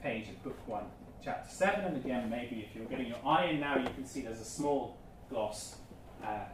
page 0.00 0.28
of 0.28 0.40
Book 0.44 0.68
1, 0.68 0.84
Chapter 1.24 1.52
7. 1.52 1.84
And 1.84 1.96
again, 1.96 2.30
maybe 2.30 2.64
if 2.64 2.76
you're 2.76 2.84
getting 2.84 3.08
your 3.08 3.18
eye 3.26 3.46
in 3.46 3.58
now, 3.58 3.76
you 3.76 3.88
can 3.88 4.06
see 4.06 4.20
there's 4.20 4.40
a 4.40 4.44
small 4.44 4.96
gloss 5.28 5.78
uh, 6.24 6.44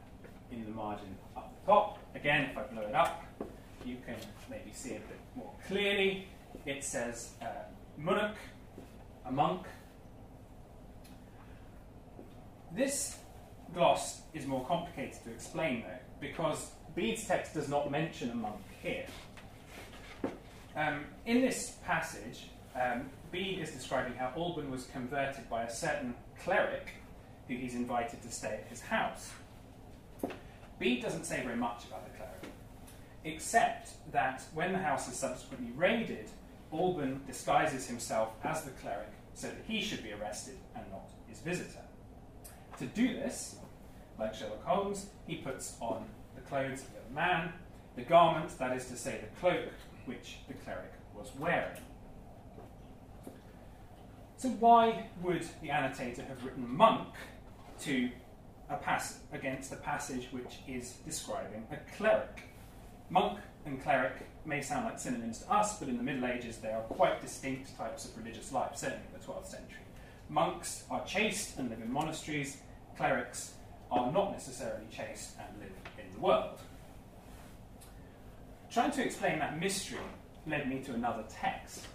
in 0.50 0.64
the 0.64 0.70
margin 0.70 1.14
up 1.36 1.52
the 1.60 1.70
top. 1.70 1.98
Again, 2.14 2.48
if 2.50 2.56
I 2.56 2.62
blow 2.62 2.80
it 2.80 2.94
up, 2.94 3.26
you 3.84 3.98
can 4.06 4.16
maybe 4.48 4.72
see 4.72 4.92
it 4.92 5.02
a 5.04 5.08
bit 5.08 5.20
more 5.36 5.52
clearly. 5.68 6.28
It 6.64 6.82
says 6.82 7.32
uh, 7.42 8.08
a 9.26 9.30
monk. 9.30 9.66
This 12.74 13.18
gloss 13.74 14.22
is 14.32 14.46
more 14.46 14.64
complicated 14.64 15.22
to 15.24 15.30
explain 15.30 15.82
though, 15.82 15.98
because 16.22 16.70
Bede's 16.94 17.26
text 17.26 17.52
does 17.52 17.68
not 17.68 17.90
mention 17.90 18.30
a 18.30 18.34
monk 18.34 18.62
here. 18.82 19.04
Um, 20.76 21.04
in 21.26 21.40
this 21.40 21.76
passage, 21.84 22.48
um, 22.80 23.10
Bede 23.32 23.58
is 23.58 23.70
describing 23.72 24.14
how 24.14 24.32
Alban 24.36 24.70
was 24.70 24.84
converted 24.86 25.48
by 25.50 25.64
a 25.64 25.70
certain 25.70 26.14
cleric 26.42 26.90
who 27.48 27.56
he's 27.56 27.74
invited 27.74 28.22
to 28.22 28.30
stay 28.30 28.60
at 28.62 28.68
his 28.68 28.80
house. 28.80 29.30
Bede 30.78 31.02
doesn't 31.02 31.24
say 31.24 31.42
very 31.42 31.56
much 31.56 31.84
about 31.86 32.04
the 32.04 32.16
cleric, 32.16 32.44
except 33.24 33.90
that 34.12 34.42
when 34.54 34.72
the 34.72 34.78
house 34.78 35.08
is 35.08 35.16
subsequently 35.16 35.72
raided, 35.76 36.30
Alban 36.72 37.20
disguises 37.26 37.88
himself 37.88 38.30
as 38.44 38.62
the 38.62 38.70
cleric 38.70 39.10
so 39.34 39.48
that 39.48 39.64
he 39.66 39.82
should 39.82 40.02
be 40.02 40.12
arrested 40.12 40.56
and 40.76 40.84
not 40.90 41.10
his 41.28 41.40
visitor. 41.40 41.82
To 42.78 42.86
do 42.86 43.14
this, 43.14 43.56
like 44.18 44.34
Sherlock 44.34 44.64
Holmes, 44.64 45.06
he 45.26 45.36
puts 45.36 45.76
on 45.80 46.06
the 46.36 46.40
clothes 46.42 46.82
of 46.82 47.10
a 47.10 47.14
man, 47.14 47.52
the 47.96 48.02
garment, 48.02 48.56
that 48.58 48.76
is 48.76 48.86
to 48.86 48.96
say, 48.96 49.20
the 49.20 49.40
cloak, 49.40 49.68
which 50.10 50.38
the 50.48 50.54
cleric 50.54 50.92
was 51.14 51.30
wearing. 51.38 51.80
So, 54.36 54.48
why 54.48 55.06
would 55.22 55.46
the 55.62 55.70
annotator 55.70 56.22
have 56.24 56.44
written 56.44 56.66
monk 56.68 57.14
to 57.82 58.10
a 58.68 58.76
pass- 58.76 59.20
against 59.32 59.72
a 59.72 59.76
passage 59.76 60.28
which 60.32 60.58
is 60.66 60.94
describing 61.06 61.64
a 61.70 61.76
cleric? 61.96 62.48
Monk 63.08 63.38
and 63.64 63.80
cleric 63.80 64.26
may 64.44 64.60
sound 64.62 64.86
like 64.86 64.98
synonyms 64.98 65.40
to 65.40 65.52
us, 65.52 65.78
but 65.78 65.88
in 65.88 65.96
the 65.96 66.02
Middle 66.02 66.26
Ages 66.26 66.56
they 66.56 66.72
are 66.72 66.82
quite 66.82 67.20
distinct 67.20 67.76
types 67.76 68.04
of 68.06 68.16
religious 68.16 68.50
life, 68.50 68.72
certainly 68.74 69.04
in 69.12 69.20
the 69.20 69.24
12th 69.24 69.46
century. 69.46 69.84
Monks 70.28 70.84
are 70.90 71.04
chaste 71.04 71.56
and 71.58 71.70
live 71.70 71.80
in 71.80 71.92
monasteries, 71.92 72.56
clerics 72.96 73.54
are 73.92 74.10
not 74.10 74.32
necessarily 74.32 74.86
chaste 74.90 75.36
and 75.38 75.60
live 75.60 75.76
in 75.98 76.12
the 76.14 76.20
world. 76.20 76.60
Trying 78.70 78.92
to 78.92 79.04
explain 79.04 79.40
that 79.40 79.58
mystery 79.58 79.98
led 80.46 80.68
me 80.68 80.78
to 80.82 80.94
another 80.94 81.24
text. 81.28 81.88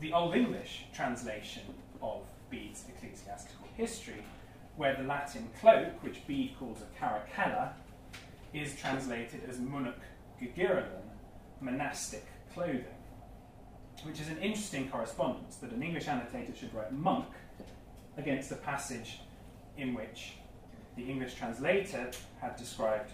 The 0.00 0.12
Old 0.12 0.34
English 0.34 0.84
translation 0.92 1.62
of 2.02 2.24
Bede's 2.50 2.84
ecclesiastical 2.90 3.66
history, 3.74 4.22
where 4.76 4.94
the 4.94 5.04
Latin 5.04 5.48
cloak, 5.58 6.02
which 6.02 6.26
Bede 6.26 6.54
calls 6.58 6.82
a 6.82 7.02
caracalla, 7.02 7.72
is 8.52 8.76
translated 8.76 9.40
as 9.48 9.56
munuk 9.56 9.94
gegiralen, 10.42 11.08
monastic 11.62 12.26
clothing, 12.52 12.84
which 14.02 14.20
is 14.20 14.28
an 14.28 14.36
interesting 14.42 14.90
correspondence 14.90 15.56
that 15.56 15.72
an 15.72 15.82
English 15.82 16.06
annotator 16.06 16.54
should 16.54 16.74
write 16.74 16.92
monk 16.92 17.28
against 18.18 18.52
a 18.52 18.56
passage 18.56 19.20
in 19.78 19.94
which 19.94 20.34
the 20.96 21.02
English 21.02 21.32
translator 21.32 22.10
had 22.42 22.56
described 22.56 23.12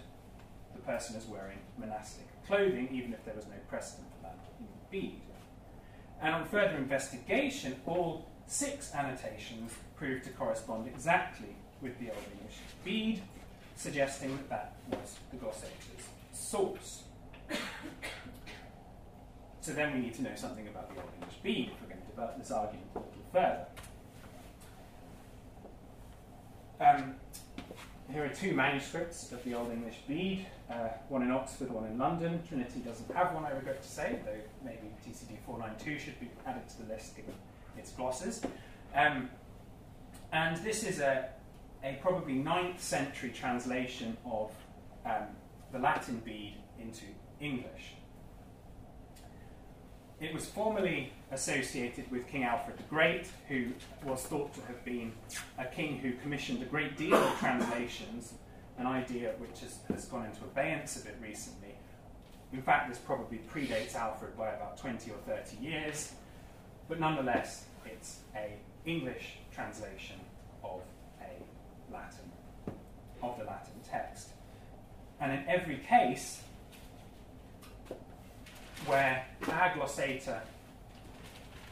the 0.74 0.80
person 0.82 1.14
as 1.14 1.24
wearing 1.26 1.58
monastic 1.78 2.27
clothing, 2.48 2.88
even 2.90 3.12
if 3.12 3.24
there 3.24 3.34
was 3.34 3.44
no 3.44 3.56
precedent 3.68 4.08
for 4.16 4.22
that 4.22 4.38
in 4.58 4.66
Bede. 4.90 5.20
And 6.20 6.34
on 6.34 6.46
further 6.46 6.76
investigation, 6.76 7.76
all 7.86 8.26
six 8.46 8.92
annotations 8.94 9.72
proved 9.94 10.24
to 10.24 10.30
correspond 10.30 10.88
exactly 10.88 11.54
with 11.80 11.98
the 12.00 12.08
Old 12.08 12.24
English 12.32 12.56
Bede, 12.84 13.22
suggesting 13.76 14.36
that 14.36 14.48
that 14.48 14.72
was 14.90 15.16
the 15.30 15.36
glossator's 15.36 16.08
source. 16.32 17.02
so 19.60 19.72
then 19.72 19.94
we 19.94 20.00
need 20.00 20.14
to 20.14 20.22
know 20.22 20.34
something 20.34 20.66
about 20.66 20.88
the 20.92 21.00
Old 21.00 21.10
English 21.20 21.36
Bede 21.42 21.70
if 21.72 21.80
we're 21.82 21.88
going 21.88 22.00
to 22.00 22.06
develop 22.08 22.38
this 22.38 22.50
argument 22.50 22.86
a 22.94 22.98
little 22.98 23.12
further. 23.32 23.66
Um, 26.80 27.14
here 28.10 28.24
are 28.24 28.28
two 28.28 28.54
manuscripts 28.54 29.32
of 29.32 29.44
the 29.44 29.54
Old 29.54 29.70
English 29.70 29.96
Bede, 30.06 30.46
uh, 30.70 30.88
one 31.08 31.22
in 31.22 31.30
Oxford, 31.30 31.70
one 31.70 31.84
in 31.84 31.98
London. 31.98 32.42
Trinity 32.48 32.80
doesn't 32.80 33.10
have 33.14 33.34
one, 33.34 33.44
I 33.44 33.50
regret 33.50 33.82
to 33.82 33.88
say, 33.88 34.18
though 34.24 34.40
maybe 34.64 34.90
TCD 35.06 35.36
492 35.44 35.98
should 35.98 36.20
be 36.20 36.30
added 36.46 36.66
to 36.70 36.82
the 36.82 36.94
list 36.94 37.16
given 37.16 37.34
its 37.76 37.92
glosses. 37.92 38.40
Um, 38.94 39.28
and 40.32 40.56
this 40.64 40.84
is 40.84 41.00
a, 41.00 41.28
a 41.84 41.98
probably 42.00 42.34
9th 42.34 42.80
century 42.80 43.30
translation 43.30 44.16
of 44.24 44.52
um, 45.04 45.26
the 45.72 45.78
Latin 45.78 46.22
Bede 46.24 46.56
into 46.80 47.04
English. 47.40 47.94
It 50.20 50.34
was 50.34 50.46
formerly 50.46 51.12
associated 51.30 52.10
with 52.10 52.26
King 52.26 52.42
Alfred 52.42 52.76
the 52.76 52.82
Great, 52.84 53.28
who 53.46 53.68
was 54.04 54.22
thought 54.22 54.52
to 54.54 54.60
have 54.62 54.84
been 54.84 55.12
a 55.58 55.64
king 55.64 55.98
who 55.98 56.12
commissioned 56.14 56.60
a 56.60 56.66
great 56.66 56.96
deal 56.96 57.14
of 57.14 57.38
translations, 57.38 58.34
an 58.78 58.86
idea 58.86 59.34
which 59.38 59.60
has, 59.60 59.78
has 59.88 60.06
gone 60.06 60.26
into 60.26 60.42
abeyance 60.42 61.00
a 61.00 61.04
bit 61.04 61.16
recently. 61.22 61.74
In 62.52 62.62
fact, 62.62 62.88
this 62.88 62.98
probably 62.98 63.40
predates 63.52 63.94
Alfred 63.94 64.36
by 64.36 64.48
about 64.48 64.76
20 64.76 65.08
or 65.12 65.18
30 65.18 65.56
years, 65.64 66.12
but 66.88 66.98
nonetheless, 66.98 67.66
it's 67.86 68.18
a 68.34 68.54
English 68.86 69.34
translation 69.52 70.16
of 70.64 70.80
a 71.20 71.92
Latin, 71.92 72.32
of 73.22 73.38
the 73.38 73.44
Latin 73.44 73.74
text. 73.88 74.30
And 75.20 75.30
in 75.30 75.44
every 75.46 75.78
case, 75.78 76.42
where 78.86 79.26
our 79.50 79.74
glossator 79.74 80.40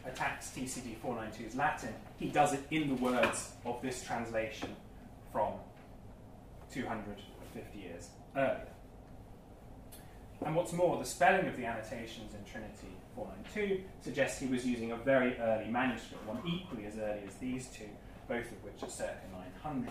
attacks 0.05 0.53
TCD 0.57 0.97
492's 1.05 1.57
Latin, 1.57 1.95
he 2.19 2.29
does 2.29 2.53
it 2.53 2.65
in 2.71 2.89
the 2.89 2.95
words 2.95 3.53
of 3.65 3.81
this 3.83 4.05
translation 4.05 4.75
from 5.33 5.53
250 6.73 7.79
years 7.79 8.09
earlier. 8.37 8.69
And 10.45 10.55
what's 10.55 10.73
more, 10.73 10.99
the 10.99 11.05
spelling 11.05 11.47
of 11.47 11.57
the 11.57 11.65
annotations 11.65 12.35
in 12.35 12.45
Trinity 12.51 12.95
492 13.15 13.83
suggests 14.03 14.39
he 14.39 14.47
was 14.47 14.67
using 14.67 14.93
a 14.93 14.97
very 14.97 15.37
early 15.39 15.71
manuscript, 15.71 16.27
one 16.27 16.41
equally 16.47 16.85
as 16.85 16.99
early 16.99 17.23
as 17.27 17.35
these 17.37 17.67
two, 17.69 17.89
both 18.29 18.45
of 18.53 18.63
which 18.63 18.83
are 18.83 18.91
circa 18.91 19.17
900. 19.63 19.91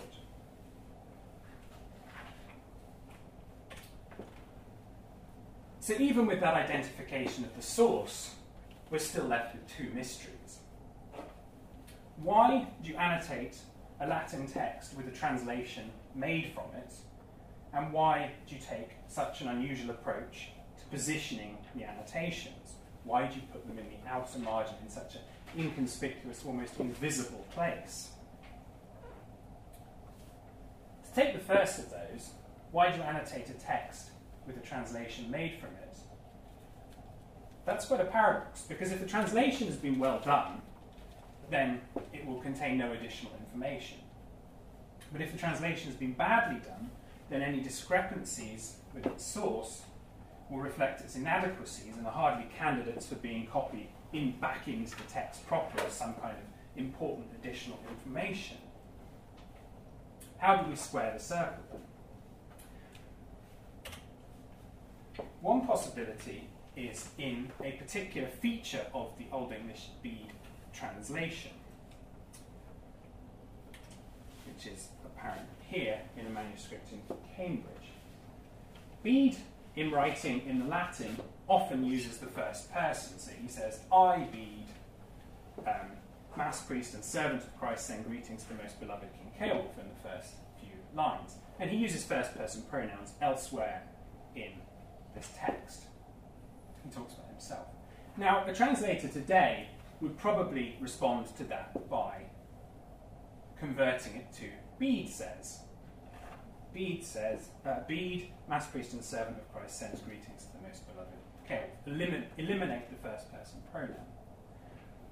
So, 5.86 5.94
even 6.00 6.26
with 6.26 6.40
that 6.40 6.54
identification 6.54 7.44
of 7.44 7.54
the 7.54 7.62
source, 7.62 8.34
we're 8.90 8.98
still 8.98 9.26
left 9.26 9.54
with 9.54 9.68
two 9.68 9.88
mysteries. 9.94 10.58
Why 12.16 12.66
do 12.82 12.90
you 12.90 12.96
annotate 12.96 13.56
a 14.00 14.06
Latin 14.08 14.48
text 14.48 14.96
with 14.96 15.06
a 15.06 15.12
translation 15.12 15.92
made 16.12 16.50
from 16.52 16.64
it? 16.76 16.92
And 17.72 17.92
why 17.92 18.32
do 18.48 18.56
you 18.56 18.60
take 18.60 18.96
such 19.06 19.42
an 19.42 19.46
unusual 19.46 19.90
approach 19.90 20.48
to 20.76 20.84
positioning 20.90 21.56
the 21.76 21.84
annotations? 21.84 22.72
Why 23.04 23.28
do 23.28 23.36
you 23.36 23.42
put 23.52 23.64
them 23.68 23.78
in 23.78 23.84
the 23.84 24.10
outer 24.10 24.40
margin 24.40 24.74
in 24.82 24.90
such 24.90 25.14
an 25.14 25.20
inconspicuous, 25.56 26.42
almost 26.44 26.80
invisible 26.80 27.46
place? 27.52 28.08
To 31.04 31.14
take 31.14 31.32
the 31.32 31.54
first 31.54 31.78
of 31.78 31.90
those, 31.90 32.30
why 32.72 32.90
do 32.90 32.96
you 32.96 33.04
annotate 33.04 33.48
a 33.50 33.52
text 33.52 34.08
with 34.46 34.56
a 34.56 34.60
translation 34.60 35.30
made 35.30 35.54
from 35.60 35.70
it. 35.70 35.98
That's 37.64 37.86
quite 37.86 38.00
a 38.00 38.04
paradox, 38.04 38.62
because 38.62 38.92
if 38.92 39.00
the 39.00 39.06
translation 39.06 39.66
has 39.66 39.76
been 39.76 39.98
well 39.98 40.20
done, 40.20 40.62
then 41.50 41.80
it 42.12 42.24
will 42.24 42.40
contain 42.40 42.78
no 42.78 42.92
additional 42.92 43.32
information. 43.40 43.98
But 45.12 45.20
if 45.20 45.32
the 45.32 45.38
translation 45.38 45.90
has 45.90 45.96
been 45.96 46.12
badly 46.12 46.60
done, 46.60 46.90
then 47.28 47.42
any 47.42 47.60
discrepancies 47.60 48.76
with 48.94 49.06
its 49.06 49.24
source 49.24 49.82
will 50.48 50.58
reflect 50.58 51.00
its 51.00 51.16
inadequacies 51.16 51.96
and 51.96 52.06
are 52.06 52.12
hardly 52.12 52.48
candidates 52.56 53.06
for 53.06 53.16
being 53.16 53.46
copied 53.46 53.88
in 54.12 54.32
back 54.40 54.68
into 54.68 54.96
the 54.96 55.02
text 55.04 55.46
proper 55.46 55.80
as 55.84 55.92
some 55.92 56.14
kind 56.14 56.36
of 56.36 56.78
important 56.78 57.26
additional 57.40 57.78
information. 57.90 58.58
How 60.38 60.56
do 60.56 60.70
we 60.70 60.76
square 60.76 61.12
the 61.16 61.22
circle? 61.22 61.80
One 65.46 65.64
possibility 65.64 66.48
is 66.76 67.08
in 67.18 67.52
a 67.62 67.70
particular 67.70 68.26
feature 68.26 68.84
of 68.92 69.12
the 69.16 69.26
Old 69.30 69.52
English 69.52 69.90
Bede 70.02 70.32
translation, 70.74 71.52
which 74.44 74.66
is 74.66 74.88
apparent 75.04 75.46
here 75.60 76.00
in 76.18 76.26
a 76.26 76.30
manuscript 76.30 76.88
in 76.90 77.00
Cambridge. 77.36 77.92
Bede, 79.04 79.36
in 79.76 79.92
writing 79.92 80.42
in 80.48 80.58
the 80.58 80.64
Latin, 80.64 81.16
often 81.46 81.84
uses 81.84 82.18
the 82.18 82.26
first 82.26 82.72
person. 82.72 83.16
So 83.16 83.30
he 83.40 83.46
says, 83.46 83.82
I, 83.92 84.26
Bede, 84.32 85.64
um, 85.64 85.92
mass 86.36 86.60
priest 86.62 86.94
and 86.94 87.04
servant 87.04 87.44
of 87.44 87.56
Christ, 87.56 87.86
send 87.86 88.04
greetings 88.04 88.42
to 88.42 88.48
the 88.48 88.60
most 88.60 88.80
beloved 88.80 89.10
King 89.12 89.30
Ceolwulf 89.38 89.78
in 89.78 89.90
the 89.90 90.08
first 90.08 90.32
few 90.58 90.72
lines. 90.92 91.36
And 91.60 91.70
he 91.70 91.76
uses 91.76 92.04
first 92.04 92.36
person 92.36 92.64
pronouns 92.68 93.12
elsewhere 93.22 93.84
in 94.34 94.50
this 95.16 95.32
text. 95.36 95.82
He 96.84 96.90
talks 96.90 97.14
about 97.14 97.28
himself. 97.30 97.66
Now, 98.16 98.44
a 98.46 98.54
translator 98.54 99.08
today 99.08 99.68
would 100.00 100.16
probably 100.16 100.76
respond 100.80 101.34
to 101.36 101.44
that 101.44 101.90
by 101.90 102.26
converting 103.58 104.16
it 104.16 104.32
to 104.34 104.50
Bede 104.78 105.08
says. 105.08 105.60
Bede 106.72 107.02
says, 107.02 107.48
uh, 107.66 107.80
Bede, 107.88 108.28
mass 108.48 108.66
priest 108.68 108.92
and 108.92 109.02
servant 109.02 109.38
of 109.38 109.52
Christ, 109.52 109.78
sends 109.78 110.00
greetings 110.02 110.44
to 110.44 110.52
the 110.52 110.68
most 110.68 110.86
beloved 110.86 111.16
Okay, 111.46 111.66
Elimin- 111.86 112.24
eliminate 112.38 112.90
the 112.90 113.08
first 113.08 113.30
person 113.32 113.62
pronoun. 113.70 114.04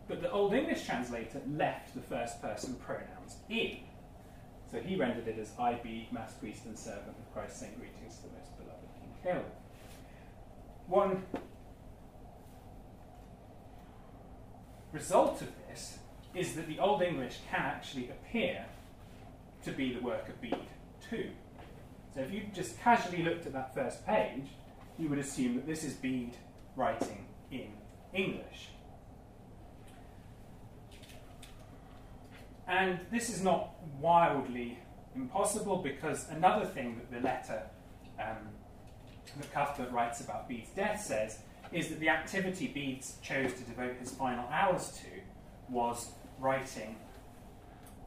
But 0.09 0.21
the 0.21 0.31
Old 0.31 0.53
English 0.53 0.85
translator 0.85 1.41
left 1.49 1.95
the 1.95 2.01
first 2.01 2.43
person 2.43 2.75
pronouns 2.75 3.37
in. 3.49 3.79
So 4.71 4.81
he 4.81 4.97
rendered 4.97 5.29
it 5.29 5.39
as 5.39 5.53
I 5.59 5.75
be 5.75 6.09
mass 6.11 6.35
priest 6.35 6.67
and 6.67 6.77
servant 6.77 7.17
of 7.17 7.33
Christ, 7.33 7.61
send 7.61 7.77
greetings 7.77 8.17
to 8.17 8.23
the 8.25 8.35
most 8.37 8.59
beloved 8.59 8.89
King 8.99 9.15
Ceolwulf. 9.23 9.64
One 10.87 11.23
result 14.93 15.41
of 15.43 15.49
this 15.69 15.99
is 16.35 16.55
that 16.55 16.67
the 16.67 16.79
Old 16.79 17.03
English 17.03 17.39
can 17.51 17.63
actually 17.63 18.11
appear 18.11 18.67
to 19.65 19.73
be 19.73 19.93
the 19.93 20.01
work 20.01 20.29
of 20.29 20.41
Bede 20.41 20.57
too. 21.09 21.31
So 22.15 22.21
if 22.21 22.33
you 22.33 22.43
just 22.53 22.79
casually 22.81 23.23
looked 23.23 23.47
at 23.47 23.53
that 23.55 23.75
first 23.75 24.07
page, 24.07 24.47
you 24.99 25.09
would 25.09 25.19
assume 25.19 25.57
that 25.57 25.67
this 25.67 25.85
is 25.85 25.95
Bede 25.95 26.37
writing 26.77 27.27
in 27.51 27.69
English. 28.13 28.71
And 32.67 33.01
this 33.11 33.29
is 33.29 33.43
not 33.43 33.71
wildly 34.01 34.79
impossible 35.15 35.77
because 35.77 36.29
another 36.31 36.65
thing 36.65 36.97
that 36.97 37.11
the 37.11 37.21
letter 37.27 37.63
um, 38.19 38.49
that 39.39 39.53
Cuthbert 39.53 39.91
writes 39.93 40.21
about 40.21 40.49
Bede's 40.49 40.71
death 40.71 41.03
says 41.03 41.39
is 41.73 41.89
that 41.89 42.01
the 42.01 42.09
activity 42.09 42.69
Bede 42.69 43.05
chose 43.23 43.53
to 43.55 43.63
devote 43.63 43.97
his 43.99 44.11
final 44.13 44.47
hours 44.49 45.01
to 45.03 45.73
was 45.73 46.13
writing, 46.39 46.97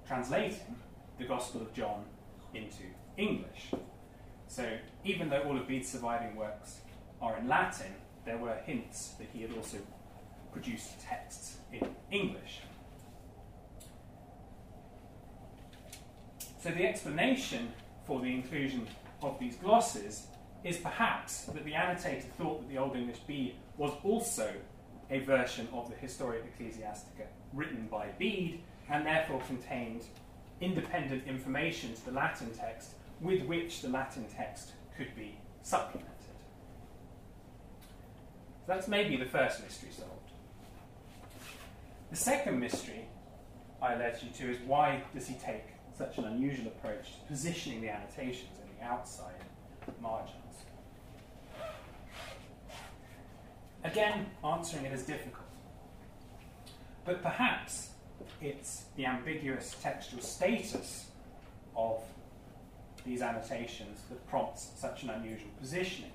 translating 0.08 0.76
the 1.18 1.26
Gospel 1.26 1.62
of 1.62 1.74
John 1.74 2.06
into 2.54 2.84
English. 3.18 3.72
So 4.48 4.78
even 5.04 5.30
though 5.30 5.42
all 5.42 5.58
of 5.58 5.68
Bede's 5.68 5.90
surviving 5.90 6.36
works 6.36 6.80
are 7.22 7.38
in 7.38 7.48
Latin, 7.48 7.94
there 8.26 8.38
were 8.38 8.56
hints 8.66 9.16
that 9.20 9.28
he 9.34 9.42
had 9.42 9.52
also 9.54 9.78
produced 10.52 11.02
texts 11.02 11.58
in 11.72 11.88
English. 12.12 12.62
So 16.62 16.72
the 16.72 16.86
explanation 16.86 17.74
for 18.06 18.22
the 18.22 18.34
inclusion 18.34 18.88
of 19.22 19.38
these 19.40 19.56
glosses 19.56 20.28
is 20.68 20.78
perhaps 20.78 21.46
that 21.46 21.64
the 21.64 21.74
annotator 21.74 22.28
thought 22.38 22.60
that 22.62 22.70
the 22.70 22.78
Old 22.78 22.96
English 22.96 23.20
Bede 23.20 23.56
was 23.78 23.92
also 24.04 24.54
a 25.10 25.20
version 25.20 25.68
of 25.72 25.90
the 25.90 25.96
Historia 25.96 26.42
Ecclesiastica 26.42 27.28
written 27.54 27.88
by 27.90 28.08
Bede 28.20 28.60
and 28.90 29.06
therefore 29.06 29.42
contained 29.48 30.04
independent 30.60 31.26
information 31.26 31.94
to 31.94 32.06
the 32.06 32.12
Latin 32.12 32.50
text 32.52 32.92
with 33.22 33.44
which 33.44 33.82
the 33.82 33.90
Latin 33.90 34.26
text 34.36 34.72
could 34.98 35.16
be 35.16 35.38
supplemented. 35.64 36.12
So 38.66 38.74
that's 38.74 38.88
maybe 38.88 39.16
the 39.16 39.26
first 39.26 39.64
mystery 39.64 39.90
solved. 39.92 40.12
The 42.10 42.18
second 42.18 42.60
mystery 42.60 43.06
I 43.82 43.96
led 43.96 44.20
you 44.22 44.30
to 44.32 44.52
is 44.52 44.58
why 44.66 45.04
does 45.14 45.28
he 45.28 45.36
take 45.36 45.64
such 45.98 46.18
an 46.18 46.26
unusual 46.26 46.68
approach 46.68 47.14
to 47.14 47.28
positioning 47.28 47.82
the 47.82 47.90
annotations 47.90 48.58
in 48.62 48.78
the 48.78 48.86
outside 48.86 49.36
margins? 50.02 50.47
Again, 53.84 54.28
answering 54.44 54.86
it 54.86 54.94
is 54.94 55.04
difficult. 55.04 55.46
But 57.06 57.22
perhaps 57.22 57.90
it's 58.42 58.86
the 58.96 59.06
ambiguous 59.06 59.76
textual 59.82 60.22
status 60.22 61.08
of 61.76 62.02
these 63.06 63.22
annotations 63.22 64.02
that 64.10 64.28
prompts 64.28 64.72
such 64.76 65.04
an 65.04 65.12
unusual 65.12 65.50
positioning. 65.60 66.12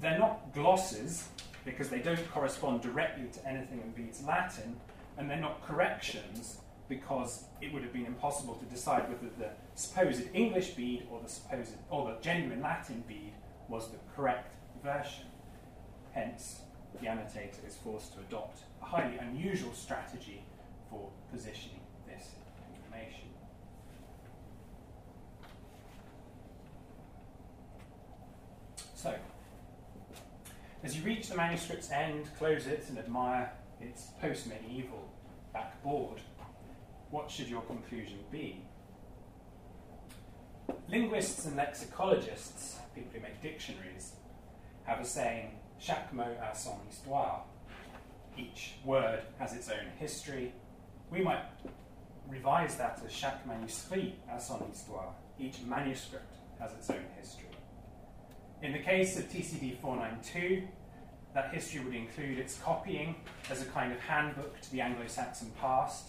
They're 0.00 0.18
not 0.18 0.54
glosses 0.54 1.28
because 1.64 1.90
they 1.90 1.98
don't 1.98 2.30
correspond 2.32 2.80
directly 2.80 3.26
to 3.34 3.46
anything 3.46 3.82
in 3.82 3.90
Bede's 3.90 4.24
Latin, 4.24 4.76
and 5.18 5.28
they're 5.28 5.36
not 5.36 5.62
corrections 5.66 6.58
because 6.88 7.44
it 7.60 7.72
would 7.72 7.82
have 7.82 7.92
been 7.92 8.06
impossible 8.06 8.54
to 8.54 8.64
decide 8.64 9.08
whether 9.08 9.28
the 9.38 9.50
supposed 9.74 10.22
English 10.32 10.70
Bede 10.70 11.06
or 11.10 11.20
the 11.22 11.28
supposed 11.28 11.74
or 11.90 12.10
the 12.10 12.16
genuine 12.22 12.62
Latin 12.62 13.04
Bede 13.06 13.34
was 13.68 13.88
the 13.88 13.98
correct 14.16 14.52
version. 14.82 15.26
Hence, 16.12 16.60
the 17.00 17.06
annotator 17.06 17.60
is 17.66 17.76
forced 17.76 18.14
to 18.14 18.20
adopt 18.20 18.62
a 18.82 18.84
highly 18.84 19.16
unusual 19.18 19.72
strategy 19.72 20.42
for 20.90 21.08
positioning 21.30 21.80
this 22.06 22.30
information. 22.74 23.28
So, 28.94 29.14
as 30.82 30.96
you 30.96 31.04
reach 31.04 31.28
the 31.28 31.36
manuscript's 31.36 31.90
end, 31.90 32.28
close 32.38 32.66
it, 32.66 32.84
and 32.88 32.98
admire 32.98 33.52
its 33.80 34.08
post 34.20 34.48
medieval 34.48 35.08
backboard, 35.52 36.20
what 37.10 37.30
should 37.30 37.48
your 37.48 37.62
conclusion 37.62 38.18
be? 38.30 38.62
Linguists 40.88 41.46
and 41.46 41.56
lexicologists, 41.56 42.74
people 42.94 43.10
who 43.14 43.20
make 43.20 43.40
dictionaries, 43.40 44.12
have 44.84 45.00
a 45.00 45.04
saying 45.04 45.52
chaque 45.80 46.12
mot 46.12 46.28
a 46.28 46.54
son 46.54 46.78
histoire. 46.88 47.42
Each 48.36 48.74
word 48.84 49.22
has 49.38 49.54
its 49.54 49.68
own 49.68 49.86
history. 49.98 50.52
We 51.10 51.22
might 51.22 51.42
revise 52.28 52.76
that 52.76 53.00
as 53.04 53.12
chaque 53.12 53.46
manuscrit 53.46 54.12
a 54.30 54.40
son 54.40 54.62
histoire. 54.70 55.14
Each 55.38 55.60
manuscript 55.66 56.34
has 56.60 56.72
its 56.72 56.90
own 56.90 57.04
history. 57.18 57.48
In 58.62 58.72
the 58.72 58.78
case 58.78 59.18
of 59.18 59.24
TCD 59.30 59.78
492, 59.80 60.68
that 61.34 61.52
history 61.54 61.82
would 61.82 61.94
include 61.94 62.38
its 62.38 62.58
copying 62.58 63.14
as 63.50 63.62
a 63.62 63.64
kind 63.66 63.92
of 63.92 63.98
handbook 64.00 64.60
to 64.60 64.72
the 64.72 64.82
Anglo 64.82 65.06
Saxon 65.06 65.50
past, 65.60 66.08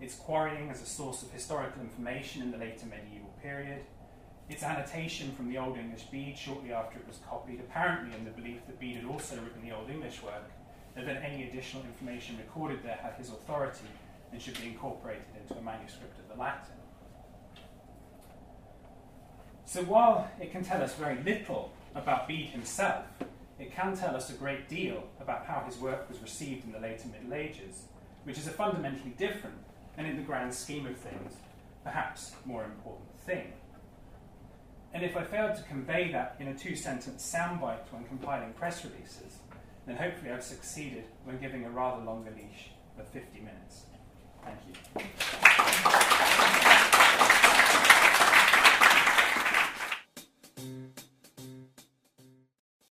its 0.00 0.14
quarrying 0.14 0.70
as 0.70 0.82
a 0.82 0.86
source 0.86 1.22
of 1.22 1.30
historical 1.30 1.80
information 1.80 2.42
in 2.42 2.50
the 2.50 2.58
later 2.58 2.86
medieval 2.86 3.32
period, 3.42 3.82
its 4.50 4.64
annotation 4.64 5.30
from 5.32 5.48
the 5.48 5.56
Old 5.56 5.78
English 5.78 6.02
Bede 6.10 6.36
shortly 6.36 6.72
after 6.72 6.98
it 6.98 7.06
was 7.06 7.18
copied, 7.28 7.60
apparently 7.60 8.16
in 8.18 8.24
the 8.24 8.32
belief 8.32 8.66
that 8.66 8.80
Bede 8.80 8.96
had 8.96 9.04
also 9.04 9.36
written 9.36 9.62
the 9.62 9.74
Old 9.74 9.88
English 9.88 10.22
work, 10.24 10.50
and 10.96 11.06
that 11.06 11.22
any 11.22 11.44
additional 11.44 11.84
information 11.84 12.36
recorded 12.36 12.82
there 12.82 12.98
had 13.00 13.14
his 13.14 13.30
authority 13.30 13.86
and 14.32 14.42
should 14.42 14.60
be 14.60 14.66
incorporated 14.66 15.22
into 15.40 15.56
a 15.56 15.62
manuscript 15.62 16.18
of 16.18 16.28
the 16.28 16.42
Latin. 16.42 16.74
So 19.64 19.84
while 19.84 20.28
it 20.40 20.50
can 20.50 20.64
tell 20.64 20.82
us 20.82 20.94
very 20.94 21.22
little 21.22 21.72
about 21.94 22.26
Bede 22.26 22.46
himself, 22.46 23.04
it 23.60 23.72
can 23.72 23.96
tell 23.96 24.16
us 24.16 24.30
a 24.30 24.32
great 24.32 24.68
deal 24.68 25.04
about 25.20 25.46
how 25.46 25.62
his 25.64 25.78
work 25.78 26.08
was 26.08 26.18
received 26.18 26.64
in 26.64 26.72
the 26.72 26.80
later 26.80 27.06
Middle 27.06 27.34
Ages, 27.34 27.84
which 28.24 28.36
is 28.36 28.48
a 28.48 28.50
fundamentally 28.50 29.14
different, 29.16 29.58
and 29.96 30.08
in 30.08 30.16
the 30.16 30.22
grand 30.22 30.52
scheme 30.52 30.86
of 30.86 30.96
things, 30.96 31.34
perhaps 31.84 32.32
more 32.44 32.64
important 32.64 33.16
thing. 33.24 33.52
And 34.92 35.04
if 35.04 35.16
I 35.16 35.22
failed 35.22 35.56
to 35.56 35.62
convey 35.62 36.10
that 36.12 36.36
in 36.40 36.48
a 36.48 36.54
two 36.54 36.74
sentence 36.74 37.34
soundbite 37.34 37.90
when 37.90 38.04
compiling 38.04 38.52
press 38.54 38.84
releases, 38.84 39.38
then 39.86 39.96
hopefully 39.96 40.32
I've 40.32 40.42
succeeded 40.42 41.04
when 41.24 41.38
giving 41.38 41.64
a 41.64 41.70
rather 41.70 42.02
longer 42.02 42.30
leash 42.36 42.70
of 42.98 43.06
50 43.08 43.40
minutes. 43.40 43.84
Thank 44.44 44.58
you. 46.64 46.69